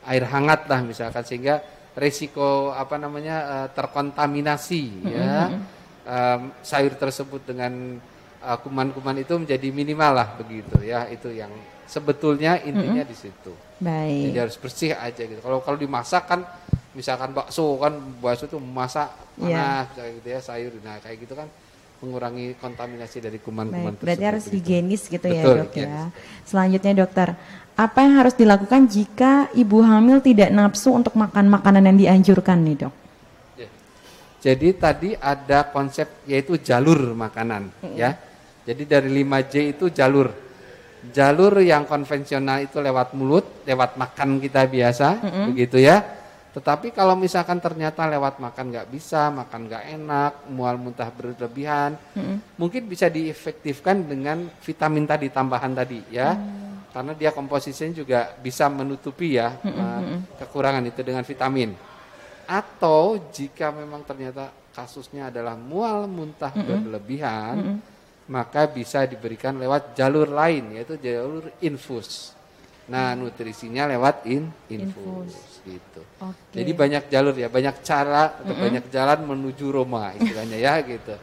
[0.09, 5.53] air hangat lah misalkan sehingga resiko apa namanya eh, terkontaminasi ya.
[6.03, 8.03] Em, sayur tersebut dengan
[8.59, 11.51] kuman-kuman itu menjadi minimal lah begitu ya itu yang
[11.87, 13.53] sebetulnya intinya di situ.
[13.79, 14.39] Jadi Baik.
[14.39, 15.39] harus bersih aja gitu.
[15.39, 16.41] Kalau kalau dimasak kan
[16.93, 19.09] misalkan bakso kan bakso itu masak
[19.41, 19.57] Iya.
[19.57, 21.49] panas kayak gitu ya sayur nah kayak gitu kan
[22.05, 24.57] mengurangi kontaminasi dari kuman-kuman Baik, berarti harus begitu.
[24.61, 25.71] higienis gitu ya Betul, dok ya.
[25.73, 26.05] higienis.
[26.45, 27.29] Selanjutnya dokter,
[27.73, 32.77] apa yang harus dilakukan jika ibu hamil tidak nafsu untuk makan makanan yang dianjurkan nih
[32.85, 32.95] dok?
[33.57, 33.69] Ya.
[34.43, 38.19] Jadi tadi ada konsep yaitu jalur makanan ya.
[38.63, 40.31] Jadi dari 5J itu jalur.
[41.11, 45.09] Jalur yang konvensional itu lewat mulut, lewat makan kita biasa,
[45.51, 45.99] begitu ya.
[46.53, 51.97] Tetapi kalau misalkan ternyata lewat makan nggak bisa, makan nggak enak, mual muntah berlebihan,
[52.55, 56.37] mungkin bisa diefektifkan dengan vitamin tadi tambahan tadi ya.
[56.93, 60.01] Karena dia komposisinya juga bisa menutupi ya eh,
[60.39, 61.73] kekurangan itu dengan vitamin.
[62.45, 67.81] Atau jika memang ternyata kasusnya adalah mual muntah berlebihan,
[68.33, 72.33] maka bisa diberikan lewat jalur lain yaitu jalur infus.
[72.89, 76.03] Nah, nutrisinya lewat in infus, gitu.
[76.19, 76.57] Oke.
[76.57, 81.15] Jadi banyak jalur ya, banyak cara atau banyak jalan menuju Roma istilahnya ya gitu.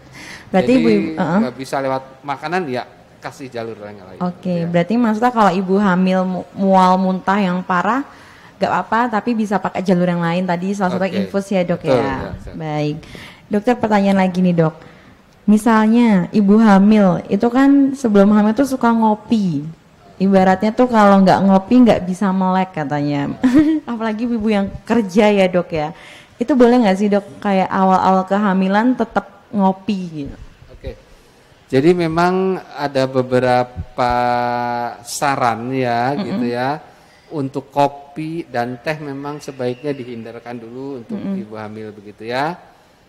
[0.54, 1.38] Berarti Jadi ibu- uh-uh.
[1.44, 2.88] nggak bisa lewat makanan ya
[3.20, 4.20] kasih jalur yang lain.
[4.24, 4.72] Oke, gitu ya.
[4.72, 8.08] berarti maksudnya kalau ibu hamil mu- mual muntah yang parah,
[8.56, 11.84] gak apa-apa, tapi bisa pakai jalur yang lain tadi, salah satu Oke, infus ya dok
[11.84, 12.32] betul, ya.
[12.32, 12.54] ya.
[12.56, 12.96] Baik,
[13.52, 14.76] dokter pertanyaan lagi nih dok.
[15.50, 19.66] Misalnya ibu hamil itu kan sebelum hamil tuh suka ngopi.
[20.22, 23.34] Ibaratnya tuh kalau nggak ngopi nggak bisa melek katanya.
[23.90, 25.90] Apalagi ibu yang kerja ya dok ya.
[26.38, 30.38] Itu boleh nggak sih dok kayak awal-awal kehamilan tetap ngopi gitu?
[30.70, 30.94] Oke.
[31.66, 34.14] Jadi memang ada beberapa
[35.02, 36.78] saran ya gitu ya
[37.34, 42.54] untuk kopi dan teh memang sebaiknya dihindarkan dulu untuk ibu hamil begitu ya.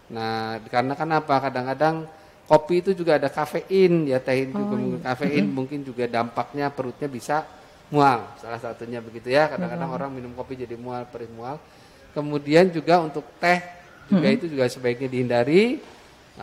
[0.09, 1.37] Nah, karena kan apa?
[1.37, 2.20] Kadang-kadang
[2.51, 7.07] kopi itu juga ada kafein ya teh itu juga mengandung kafein mungkin juga dampaknya perutnya
[7.07, 7.47] bisa
[7.95, 9.47] mual salah satunya begitu ya.
[9.47, 11.63] Kadang-kadang orang minum kopi jadi mual, perih mual.
[12.11, 13.63] Kemudian juga untuk teh
[14.11, 15.79] juga itu juga sebaiknya dihindari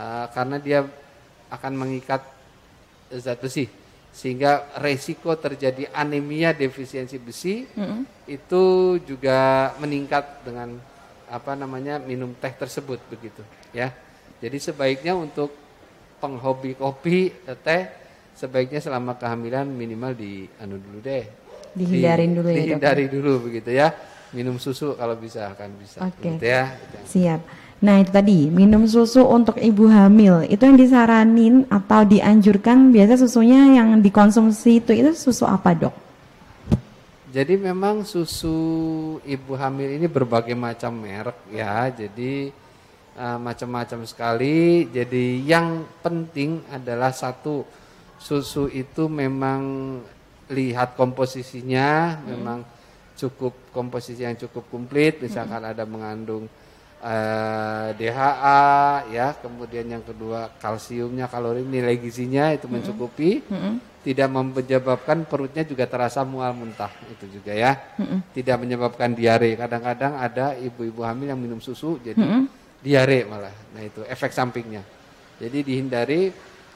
[0.00, 0.88] uh, karena dia
[1.52, 2.24] akan mengikat
[3.12, 3.68] zat besi.
[4.08, 7.68] Sehingga resiko terjadi anemia defisiensi besi
[8.24, 8.64] itu
[9.04, 10.80] juga meningkat dengan
[11.28, 13.44] apa namanya minum teh tersebut begitu
[13.76, 13.92] ya.
[14.40, 15.67] Jadi sebaiknya untuk
[16.18, 17.82] penghobi kopi eh, teh
[18.34, 21.24] sebaiknya selama kehamilan minimal di anu dulu deh
[21.74, 22.58] Dihindarin dulu ya, Dok.
[22.64, 23.88] dihindari dulu begitu ya
[24.32, 26.04] minum susu kalau bisa kan bisa.
[26.04, 26.36] Oke.
[26.36, 26.76] Gitu ya.
[27.08, 27.40] Siap.
[27.78, 33.78] Nah itu tadi minum susu untuk ibu hamil itu yang disaranin atau dianjurkan biasa susunya
[33.78, 35.94] yang dikonsumsi itu itu susu apa dok?
[37.30, 38.58] Jadi memang susu
[39.22, 41.86] ibu hamil ini berbagai macam merek ya.
[41.94, 42.50] Jadi
[43.18, 44.86] uh, macam-macam sekali.
[44.88, 47.66] Jadi yang penting adalah satu
[48.18, 49.60] susu itu memang
[50.48, 52.24] lihat komposisinya, hmm.
[52.30, 52.58] memang
[53.18, 55.18] cukup komposisi yang cukup komplit.
[55.18, 55.72] Misalkan hmm.
[55.74, 56.46] ada mengandung
[57.02, 58.62] uh, eh, DHA
[59.12, 63.74] ya, kemudian yang kedua kalsiumnya, kalori, nilai gizinya itu mencukupi, mm -hmm.
[64.02, 68.18] tidak menyebabkan perutnya juga terasa mual muntah itu juga ya, mm -hmm.
[68.34, 69.54] tidak menyebabkan diare.
[69.54, 72.57] Kadang-kadang ada ibu-ibu hamil yang minum susu jadi mm -hmm.
[72.78, 74.82] Diare malah, nah itu efek sampingnya.
[75.38, 76.30] Jadi dihindari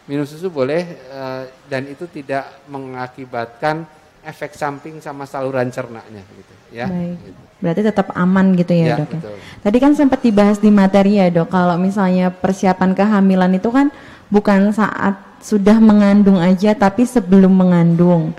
[0.07, 0.83] minum susu boleh
[1.15, 3.87] uh, dan itu tidak mengakibatkan
[4.23, 6.87] efek samping sama saluran cernanya gitu ya.
[6.87, 7.19] Baik.
[7.62, 9.11] Berarti tetap aman gitu ya, ya dok.
[9.11, 9.19] Ya?
[9.19, 9.37] Betul.
[9.62, 11.51] Tadi kan sempat dibahas di materi ya dok.
[11.51, 13.91] Kalau misalnya persiapan kehamilan itu kan
[14.31, 18.35] bukan saat sudah mengandung aja, tapi sebelum mengandung.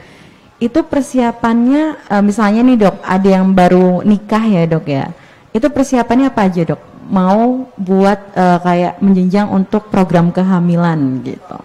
[0.60, 5.12] Itu persiapannya, uh, misalnya nih dok, ada yang baru nikah ya dok ya.
[5.52, 6.92] Itu persiapannya apa aja dok?
[7.09, 11.57] Mau buat uh, kayak menjenjang untuk program kehamilan gitu.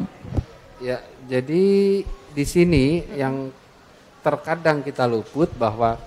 [0.82, 1.66] Ya, jadi
[2.06, 3.50] di sini yang
[4.22, 5.98] terkadang kita luput bahwa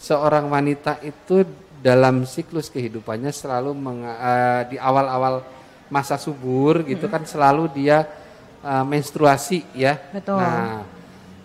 [0.00, 1.44] seorang wanita itu
[1.80, 5.44] dalam siklus kehidupannya selalu meng, uh, di awal-awal
[5.90, 8.06] masa subur gitu kan selalu dia
[8.62, 9.98] uh, menstruasi ya.
[10.10, 10.38] Betul.
[10.38, 10.84] Nah,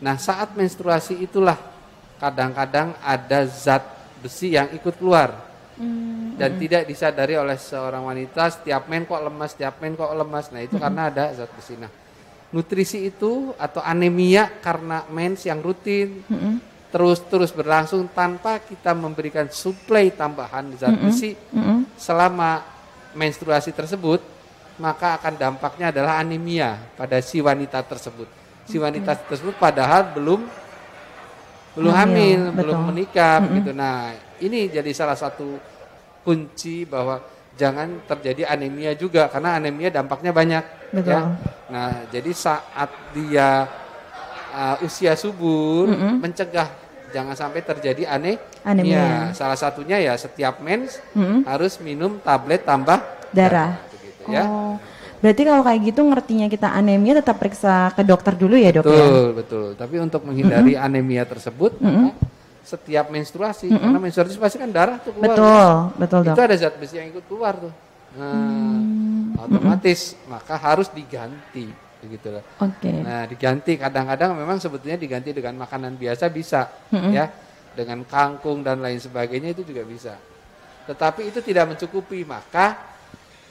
[0.02, 1.58] nah saat menstruasi itulah
[2.20, 3.84] kadang-kadang ada zat
[4.24, 5.45] besi yang ikut keluar
[5.80, 6.40] hmm.
[6.40, 10.52] dan tidak disadari oleh seorang wanita setiap men kok lemas, setiap men kok lemas.
[10.52, 10.84] Nah itu hmm.
[10.84, 11.76] karena ada zat besi.
[11.80, 11.92] Nah
[12.56, 16.56] nutrisi itu atau anemia karena mens yang rutin mm-hmm.
[16.88, 22.00] terus terus berlangsung tanpa kita memberikan suplai tambahan zat besi mm-hmm.
[22.00, 22.64] selama
[23.12, 24.24] menstruasi tersebut
[24.80, 28.28] maka akan dampaknya adalah anemia pada si wanita tersebut
[28.64, 30.48] si wanita tersebut padahal belum
[31.76, 33.56] belum hamil, hamil belum menikah mm-hmm.
[33.62, 35.60] gitu nah ini jadi salah satu
[36.26, 37.22] kunci bahwa
[37.56, 41.12] jangan terjadi anemia juga karena anemia dampaknya banyak Betul.
[41.12, 41.20] ya.
[41.72, 43.68] Nah, jadi saat dia
[44.52, 46.14] uh, usia subur mm -hmm.
[46.20, 46.68] mencegah
[47.16, 49.32] jangan sampai terjadi ane anemia.
[49.32, 51.40] Salah satunya ya setiap mens mm -hmm.
[51.48, 53.00] harus minum tablet tambah
[53.32, 53.76] darah.
[53.76, 54.44] darah begitu, ya.
[55.26, 58.94] Berarti kalau kayak gitu ngertinya kita anemia tetap periksa ke dokter dulu ya, Dok betul,
[58.94, 59.02] ya?
[59.02, 59.68] Betul, betul.
[59.74, 60.86] Tapi untuk menghindari mm -hmm.
[60.86, 62.36] anemia tersebut mm -hmm
[62.66, 63.82] setiap menstruasi mm -hmm.
[63.86, 65.30] karena menstruasi pasti kan darah tuh keluar.
[65.30, 66.00] Betul, ya.
[66.02, 66.34] betul dok.
[66.34, 67.74] Itu ada zat besi yang ikut keluar tuh.
[68.18, 69.38] Nah, hmm.
[69.38, 70.30] otomatis mm -hmm.
[70.34, 71.70] maka harus diganti
[72.02, 72.44] begitu loh.
[72.66, 72.90] Oke.
[72.90, 72.98] Okay.
[73.06, 77.12] Nah, diganti kadang-kadang memang sebetulnya diganti dengan makanan biasa bisa mm -hmm.
[77.14, 77.26] ya.
[77.76, 80.16] Dengan kangkung dan lain sebagainya itu juga bisa.
[80.88, 82.80] Tetapi itu tidak mencukupi, maka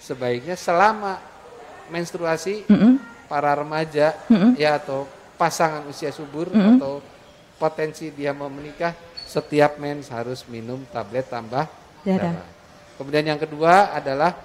[0.00, 1.33] sebaiknya selama
[1.88, 2.92] menstruasi mm -hmm.
[3.28, 4.52] para remaja mm -hmm.
[4.60, 6.72] ya atau pasangan usia subur mm -hmm.
[6.78, 6.92] atau
[7.58, 8.94] potensi dia mau menikah
[9.24, 11.66] setiap mens harus minum tablet tambah
[12.06, 12.32] darah.
[12.38, 12.48] darah.
[12.94, 14.38] Kemudian yang kedua adalah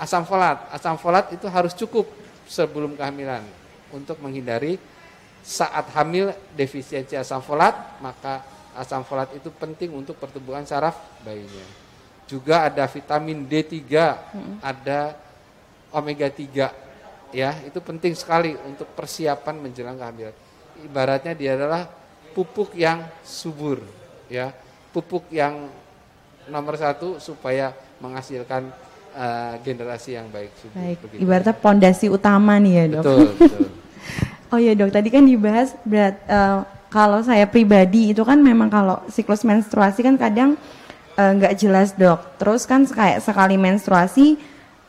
[0.00, 0.66] asam folat.
[0.74, 2.08] Asam folat itu harus cukup
[2.50, 3.46] sebelum kehamilan
[3.94, 4.80] untuk menghindari
[5.40, 8.42] saat hamil defisiensi asam folat, maka
[8.74, 11.66] asam folat itu penting untuk pertumbuhan saraf bayinya.
[12.26, 14.56] Juga ada vitamin D3, hmm.
[14.62, 15.14] ada
[15.94, 20.34] omega 3 ya, itu penting sekali untuk persiapan menjelang kehamilan.
[20.80, 22.00] Ibaratnya dia adalah
[22.32, 23.82] pupuk yang subur
[24.30, 24.54] ya
[24.94, 25.66] pupuk yang
[26.46, 28.70] nomor satu supaya menghasilkan
[29.14, 31.20] uh, generasi yang baik subur baik begitu.
[31.22, 33.66] ibaratnya pondasi utama nih ya dok betul, betul.
[34.54, 38.98] oh ya dok tadi kan dibahas berat uh, kalau saya pribadi itu kan memang kalau
[39.06, 40.58] siklus menstruasi kan kadang
[41.14, 44.34] eh, nggak uh, jelas dok terus kan kayak sekali menstruasi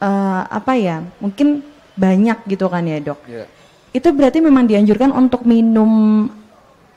[0.02, 1.62] uh, apa ya mungkin
[1.96, 3.48] banyak gitu kan ya dok yeah.
[3.94, 6.26] itu berarti memang dianjurkan untuk minum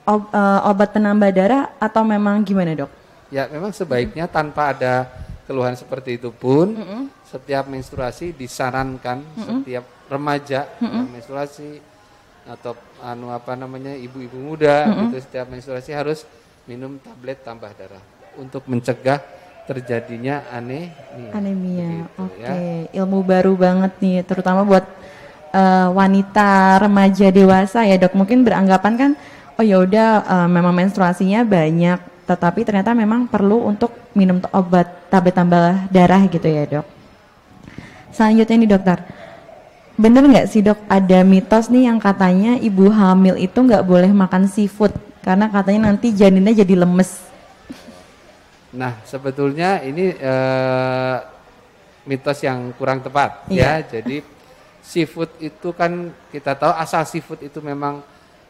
[0.04, 2.90] ob, uh, obat penambah darah atau memang gimana dok?
[3.32, 5.08] Ya memang sebaiknya tanpa ada
[5.48, 7.02] keluhan seperti itu pun mm-hmm.
[7.26, 9.58] setiap menstruasi disarankan mm-hmm.
[9.64, 11.04] setiap remaja mm-hmm.
[11.10, 11.68] menstruasi
[12.44, 15.04] atau anu apa namanya ibu-ibu muda mm-hmm.
[15.10, 16.28] itu setiap menstruasi harus
[16.68, 18.00] minum tablet tambah darah
[18.40, 19.20] untuk mencegah
[19.64, 20.92] terjadinya aneh
[21.32, 22.08] anemia.
[22.20, 22.88] Oke, okay.
[22.92, 23.00] ya.
[23.02, 24.84] ilmu baru banget nih terutama buat
[25.56, 28.12] uh, wanita remaja dewasa ya dok.
[28.12, 29.10] Mungkin beranggapan kan
[29.58, 35.36] oh ya udah uh, memang menstruasinya banyak tetapi ternyata memang perlu untuk minum obat tablet
[35.36, 36.86] tambah darah gitu ya dok
[38.10, 38.98] selanjutnya nih dokter
[39.94, 44.50] bener nggak sih dok ada mitos nih yang katanya ibu hamil itu nggak boleh makan
[44.50, 44.90] seafood
[45.22, 47.23] karena katanya nanti janinnya jadi lemes
[48.74, 51.18] Nah, sebetulnya ini uh,
[52.04, 53.80] mitos yang kurang tepat iya.
[53.80, 53.98] ya.
[53.98, 54.20] Jadi
[54.84, 58.04] seafood itu kan kita tahu asal seafood itu memang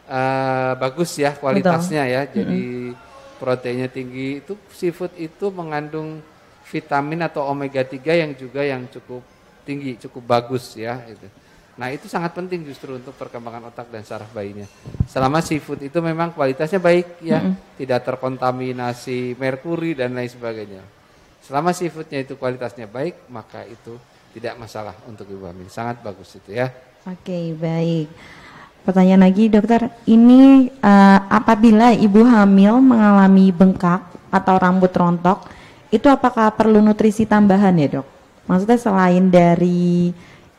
[0.08, 2.14] uh, bagus ya kualitasnya Betul.
[2.16, 2.22] ya.
[2.32, 3.38] Jadi mm -hmm.
[3.38, 4.40] proteinnya tinggi.
[4.40, 6.24] Itu seafood itu mengandung
[6.64, 9.20] vitamin atau omega 3 yang juga yang cukup
[9.62, 11.43] tinggi, cukup bagus ya itu.
[11.74, 14.66] Nah itu sangat penting justru untuk perkembangan otak dan saraf bayinya.
[15.10, 17.54] Selama seafood itu memang kualitasnya baik ya, mm -hmm.
[17.82, 20.82] tidak terkontaminasi merkuri dan lain sebagainya.
[21.42, 23.98] Selama seafoodnya itu kualitasnya baik, maka itu
[24.32, 25.66] tidak masalah untuk ibu hamil.
[25.68, 26.70] Sangat bagus itu ya.
[27.04, 28.08] Oke okay, baik.
[28.84, 35.48] Pertanyaan lagi dokter, ini uh, apabila ibu hamil mengalami bengkak atau rambut rontok,
[35.88, 38.06] itu apakah perlu nutrisi tambahan ya dok?
[38.44, 40.12] Maksudnya selain dari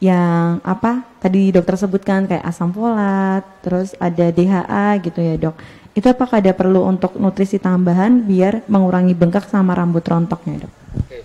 [0.05, 5.55] yang apa tadi dokter sebutkan kayak asam folat, terus ada DHA gitu ya dok.
[5.95, 10.73] Itu apakah ada perlu untuk nutrisi tambahan biar mengurangi bengkak sama rambut rontoknya dok?
[10.99, 11.19] Oke.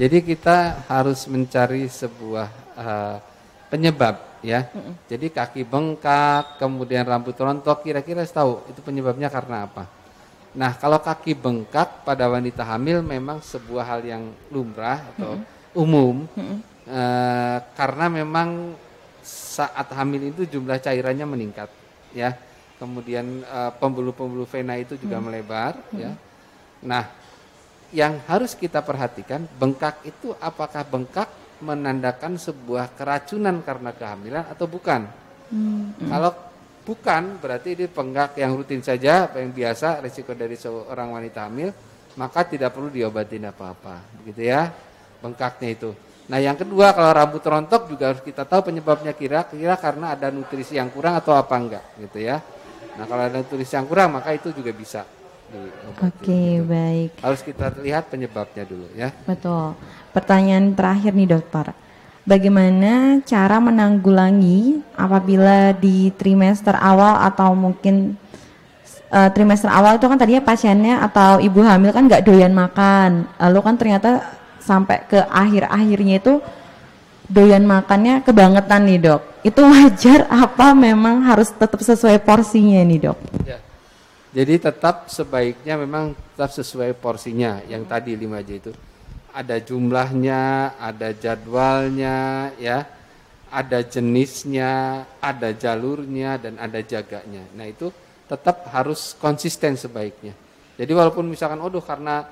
[0.00, 2.48] Jadi kita harus mencari sebuah
[2.78, 3.16] uh,
[3.68, 4.70] penyebab ya.
[4.72, 4.94] Mm -mm.
[5.10, 9.84] Jadi kaki bengkak, kemudian rambut rontok, kira-kira tahu itu penyebabnya karena apa?
[10.56, 15.82] Nah kalau kaki bengkak pada wanita hamil memang sebuah hal yang lumrah atau mm -hmm.
[15.82, 16.16] umum.
[16.34, 16.58] Mm
[16.90, 18.74] Eh, karena memang
[19.22, 21.70] saat hamil itu jumlah cairannya meningkat
[22.10, 22.34] ya
[22.82, 25.24] kemudian uh, pembuluh-pembuluh vena itu juga hmm.
[25.30, 26.00] melebar hmm.
[26.02, 26.12] ya
[26.82, 27.06] nah
[27.94, 31.30] yang harus kita perhatikan bengkak itu apakah bengkak
[31.62, 35.06] menandakan sebuah keracunan karena kehamilan atau bukan
[35.54, 36.10] hmm.
[36.10, 36.34] kalau
[36.82, 41.70] bukan berarti ini bengkak yang rutin saja yang biasa risiko dari seorang wanita hamil
[42.18, 44.74] maka tidak perlu diobatin apa-apa begitu ya
[45.22, 50.14] bengkaknya itu Nah yang kedua kalau rambut rontok juga harus kita tahu penyebabnya kira-kira karena
[50.14, 52.38] ada nutrisi yang kurang atau apa enggak gitu ya.
[52.94, 55.02] Nah kalau ada nutrisi yang kurang maka itu juga bisa
[55.50, 56.70] Oke okay, gitu.
[56.70, 57.10] baik.
[57.18, 59.10] Harus kita lihat penyebabnya dulu ya.
[59.26, 59.74] Betul.
[60.14, 61.74] Pertanyaan terakhir nih dokter.
[62.22, 68.14] Bagaimana cara menanggulangi apabila di trimester awal atau mungkin
[69.10, 73.58] uh, trimester awal itu kan tadinya pasiennya atau ibu hamil kan nggak doyan makan, lalu
[73.66, 76.40] kan ternyata sampai ke akhir-akhirnya itu
[77.30, 79.22] doyan makannya kebangetan nih dok.
[79.46, 83.18] Itu wajar apa memang harus tetap sesuai porsinya nih dok?
[83.46, 83.58] Ya.
[84.30, 88.72] Jadi tetap sebaiknya memang tetap sesuai porsinya yang tadi 5J itu.
[89.30, 92.86] Ada jumlahnya, ada jadwalnya ya,
[93.50, 97.42] ada jenisnya, ada jalurnya dan ada jaganya.
[97.54, 97.90] Nah itu
[98.30, 100.34] tetap harus konsisten sebaiknya.
[100.78, 102.22] Jadi walaupun misalkan, oh karena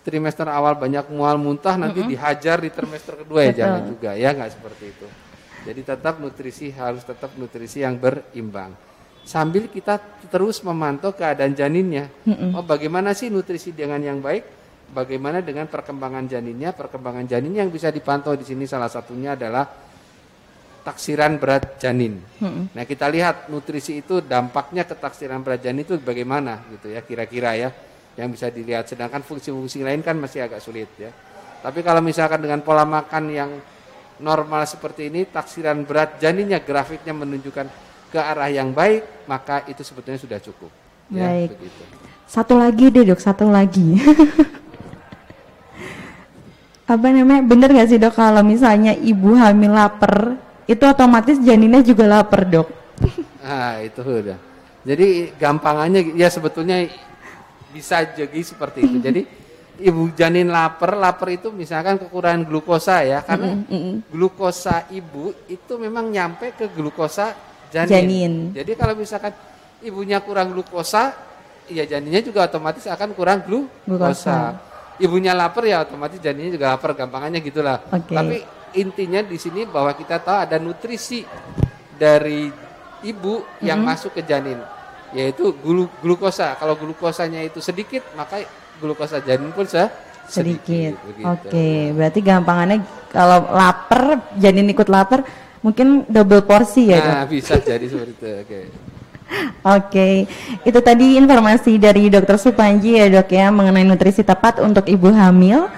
[0.00, 2.12] trimester awal banyak mual muntah nanti mm -hmm.
[2.16, 5.06] dihajar di trimester kedua ya jangan juga ya nggak seperti itu.
[5.64, 8.72] Jadi tetap nutrisi harus tetap nutrisi yang berimbang.
[9.24, 9.96] Sambil kita
[10.28, 12.12] terus memantau keadaan janinnya.
[12.24, 12.50] Mm -hmm.
[12.60, 14.44] Oh bagaimana sih nutrisi dengan yang baik?
[14.92, 16.76] Bagaimana dengan perkembangan janinnya?
[16.76, 19.64] Perkembangan janin yang bisa dipantau di sini salah satunya adalah
[20.84, 22.20] taksiran berat janin.
[22.38, 22.68] Hmm.
[22.76, 27.56] Nah kita lihat nutrisi itu dampaknya ke taksiran berat janin itu bagaimana gitu ya kira-kira
[27.56, 27.72] ya
[28.14, 28.86] yang bisa dilihat.
[28.86, 31.10] Sedangkan fungsi-fungsi lain kan masih agak sulit ya.
[31.64, 33.50] Tapi kalau misalkan dengan pola makan yang
[34.20, 37.66] normal seperti ini, taksiran berat janinnya grafiknya menunjukkan
[38.12, 40.70] ke arah yang baik, maka itu sebetulnya sudah cukup.
[41.10, 41.50] Ya, baik.
[41.50, 41.82] Ya, begitu.
[42.24, 43.96] Satu lagi deh dok, satu lagi.
[46.84, 50.36] Apa namanya, bener gak sih dok kalau misalnya ibu hamil lapar,
[50.68, 52.68] itu otomatis janinnya juga lapar dok?
[53.48, 54.36] ah itu udah.
[54.84, 56.84] Jadi gampangannya ya sebetulnya
[57.74, 58.96] bisa jadi seperti itu.
[59.02, 59.22] Jadi
[59.82, 66.06] ibu janin lapar, lapar itu misalkan kekurangan glukosa ya, karena mm glukosa ibu itu memang
[66.06, 67.34] nyampe ke glukosa
[67.74, 67.90] janin.
[67.90, 68.32] janin.
[68.54, 69.34] Jadi kalau misalkan
[69.82, 71.10] ibunya kurang glukosa,
[71.66, 74.54] ya janinnya juga otomatis akan kurang glu glukosa.
[74.94, 77.82] Ibunya lapar ya otomatis janinnya juga lapar, gampangannya gitulah.
[77.90, 78.14] Okay.
[78.14, 78.36] Tapi
[78.78, 81.26] intinya di sini bahwa kita tahu ada nutrisi
[81.98, 82.46] dari
[83.02, 83.98] ibu yang mm -hmm.
[83.98, 84.62] masuk ke janin
[85.14, 86.58] yaitu glu glukosa.
[86.58, 88.42] Kalau glukosanya itu sedikit, maka
[88.82, 89.86] glukosa janin pun se
[90.26, 90.98] sedikit.
[90.98, 91.78] sedikit Oke, okay.
[91.94, 92.78] berarti gampangannya
[93.14, 95.22] kalau lapar, janin ikut lapar,
[95.62, 97.22] mungkin double porsi ya?
[97.22, 98.26] Nah, bisa jadi seperti itu.
[98.26, 98.42] Oke.
[98.44, 98.64] Okay.
[99.64, 100.14] Oke, okay.
[100.68, 105.72] itu tadi informasi dari Dokter Supanji ya dok ya mengenai nutrisi tepat untuk ibu hamil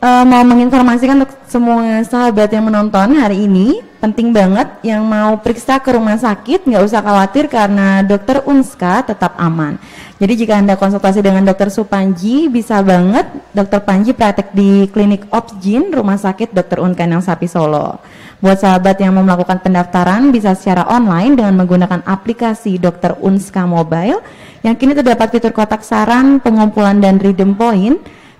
[0.00, 5.80] uh, mau menginformasikan untuk semua sahabat yang menonton hari ini penting banget yang mau periksa
[5.80, 9.80] ke rumah sakit nggak usah khawatir karena dokter Unska tetap aman.
[10.16, 15.92] Jadi jika anda konsultasi dengan dokter Supanji bisa banget dokter Panji praktek di klinik Opsjin
[15.92, 18.00] rumah sakit dokter Unkan yang Sapi Solo.
[18.36, 24.20] Buat sahabat yang mau melakukan pendaftaran bisa secara online dengan menggunakan aplikasi dokter Unska Mobile
[24.60, 27.96] yang kini terdapat fitur kotak saran, pengumpulan dan redeem point,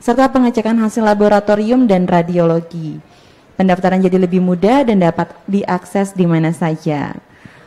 [0.06, 3.02] serta pengecekan hasil laboratorium dan radiologi.
[3.58, 7.18] Pendaftaran jadi lebih mudah dan dapat diakses di mana saja.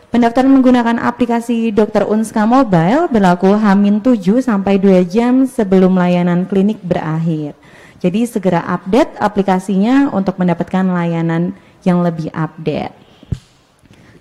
[0.08, 6.80] Pendaftaran menggunakan aplikasi Dokter Unska Mobile berlaku Hamin 7 sampai 2 jam sebelum layanan klinik
[6.80, 7.60] berakhir.
[8.00, 11.52] Jadi segera update aplikasinya untuk mendapatkan layanan
[11.84, 12.96] yang lebih update.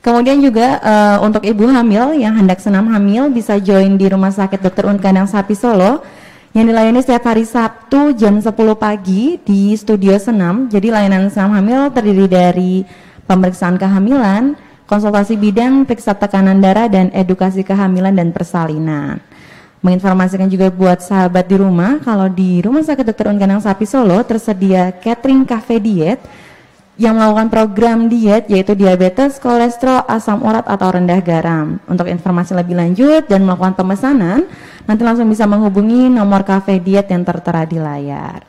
[0.03, 4.59] Kemudian juga uh, untuk ibu hamil yang hendak senam hamil bisa join di Rumah Sakit
[4.59, 4.91] Dr.
[4.91, 6.03] Un Kandang Sapi Solo
[6.57, 8.49] yang dilayani setiap hari Sabtu jam 10
[8.81, 10.65] pagi di studio senam.
[10.73, 12.73] Jadi layanan senam hamil terdiri dari
[13.29, 14.57] pemeriksaan kehamilan,
[14.89, 19.21] konsultasi bidang, periksa tekanan darah dan edukasi kehamilan dan persalinan.
[19.85, 23.31] Menginformasikan juga buat sahabat di rumah kalau di Rumah Sakit Dr.
[23.31, 26.19] Un Kandang Sapi Solo tersedia catering cafe diet
[26.99, 31.79] yang melakukan program diet yaitu diabetes, kolesterol, asam urat atau rendah garam.
[31.87, 34.51] Untuk informasi lebih lanjut dan melakukan pemesanan,
[34.83, 38.43] nanti langsung bisa menghubungi nomor kafe diet yang tertera di layar.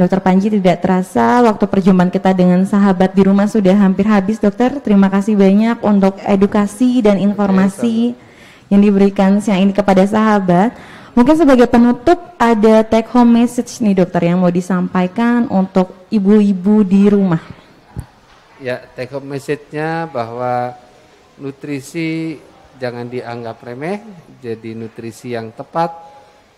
[0.00, 4.80] Dokter Panji tidak terasa waktu perjumpaan kita dengan sahabat di rumah sudah hampir habis dokter.
[4.80, 8.16] Terima kasih banyak untuk edukasi dan informasi
[8.72, 10.72] yang diberikan siang ini kepada sahabat.
[11.12, 17.12] Mungkin sebagai penutup ada take home message nih dokter yang mau disampaikan untuk ibu-ibu di
[17.12, 17.59] rumah.
[18.60, 20.76] Ya, take home message-nya bahwa
[21.40, 22.36] nutrisi
[22.76, 24.04] jangan dianggap remeh,
[24.44, 25.88] jadi nutrisi yang tepat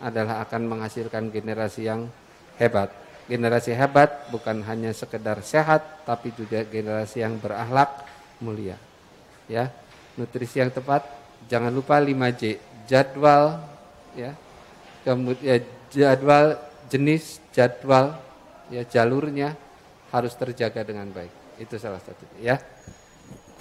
[0.03, 2.11] adalah akan menghasilkan generasi yang
[2.59, 2.91] hebat.
[3.31, 8.03] Generasi hebat bukan hanya sekedar sehat, tapi juga generasi yang berakhlak
[8.43, 8.75] mulia.
[9.47, 9.71] Ya,
[10.19, 11.07] nutrisi yang tepat,
[11.47, 13.63] jangan lupa 5J, jadwal,
[14.11, 14.35] ya,
[15.07, 16.59] kemudian jadwal
[16.91, 18.19] jenis, jadwal,
[18.67, 19.55] ya jalurnya
[20.11, 21.42] harus terjaga dengan baik.
[21.57, 22.57] Itu salah satu ya.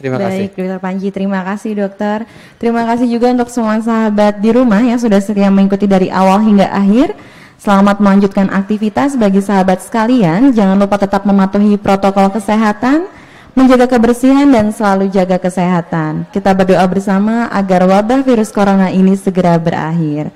[0.03, 0.47] Terima Baik, kasih.
[0.57, 2.19] Dokter Panji, terima kasih dokter.
[2.59, 6.67] Terima kasih juga untuk semua sahabat di rumah yang sudah setia mengikuti dari awal hingga
[6.75, 7.15] akhir.
[7.63, 10.51] Selamat melanjutkan aktivitas bagi sahabat sekalian.
[10.51, 13.07] Jangan lupa tetap mematuhi protokol kesehatan,
[13.55, 16.27] menjaga kebersihan dan selalu jaga kesehatan.
[16.35, 20.35] Kita berdoa bersama agar wabah virus corona ini segera berakhir.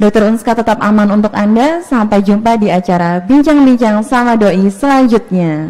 [0.00, 1.84] Dokter Unska tetap aman untuk Anda.
[1.84, 5.68] Sampai jumpa di acara Bincang-Bincang sama Doi selanjutnya.